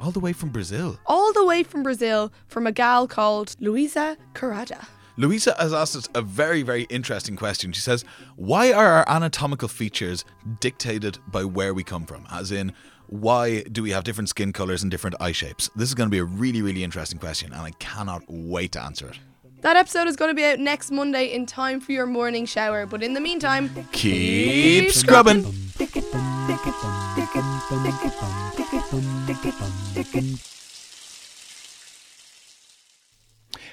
All 0.00 0.10
the 0.10 0.20
way 0.20 0.32
from 0.32 0.50
Brazil. 0.50 0.98
All 1.06 1.32
the 1.32 1.44
way 1.44 1.62
from 1.62 1.82
Brazil 1.82 2.32
from 2.46 2.66
a 2.66 2.72
gal 2.72 3.06
called 3.06 3.56
Luisa 3.60 4.16
Carrada. 4.34 4.86
Louisa 5.18 5.54
has 5.58 5.72
asked 5.72 5.96
us 5.96 6.08
a 6.14 6.20
very, 6.20 6.62
very 6.62 6.82
interesting 6.84 7.36
question. 7.36 7.72
She 7.72 7.80
says, 7.80 8.04
Why 8.36 8.72
are 8.72 8.86
our 8.86 9.04
anatomical 9.08 9.68
features 9.68 10.24
dictated 10.60 11.18
by 11.28 11.44
where 11.44 11.72
we 11.72 11.82
come 11.82 12.04
from? 12.04 12.26
As 12.30 12.52
in, 12.52 12.72
why 13.06 13.62
do 13.62 13.82
we 13.82 13.90
have 13.90 14.04
different 14.04 14.28
skin 14.28 14.52
colors 14.52 14.82
and 14.82 14.90
different 14.90 15.16
eye 15.20 15.32
shapes? 15.32 15.70
This 15.74 15.88
is 15.88 15.94
going 15.94 16.08
to 16.08 16.10
be 16.10 16.18
a 16.18 16.24
really, 16.24 16.60
really 16.60 16.84
interesting 16.84 17.18
question, 17.18 17.52
and 17.52 17.62
I 17.62 17.70
cannot 17.78 18.24
wait 18.28 18.72
to 18.72 18.82
answer 18.82 19.08
it. 19.08 19.18
That 19.62 19.76
episode 19.76 20.06
is 20.06 20.16
going 20.16 20.30
to 20.30 20.34
be 20.34 20.44
out 20.44 20.58
next 20.58 20.90
Monday 20.90 21.32
in 21.32 21.46
time 21.46 21.80
for 21.80 21.92
your 21.92 22.06
morning 22.06 22.44
shower. 22.44 22.84
But 22.84 23.02
in 23.02 23.14
the 23.14 23.20
meantime, 23.20 23.70
Keep 23.92 24.90
scrubbing. 24.92 25.44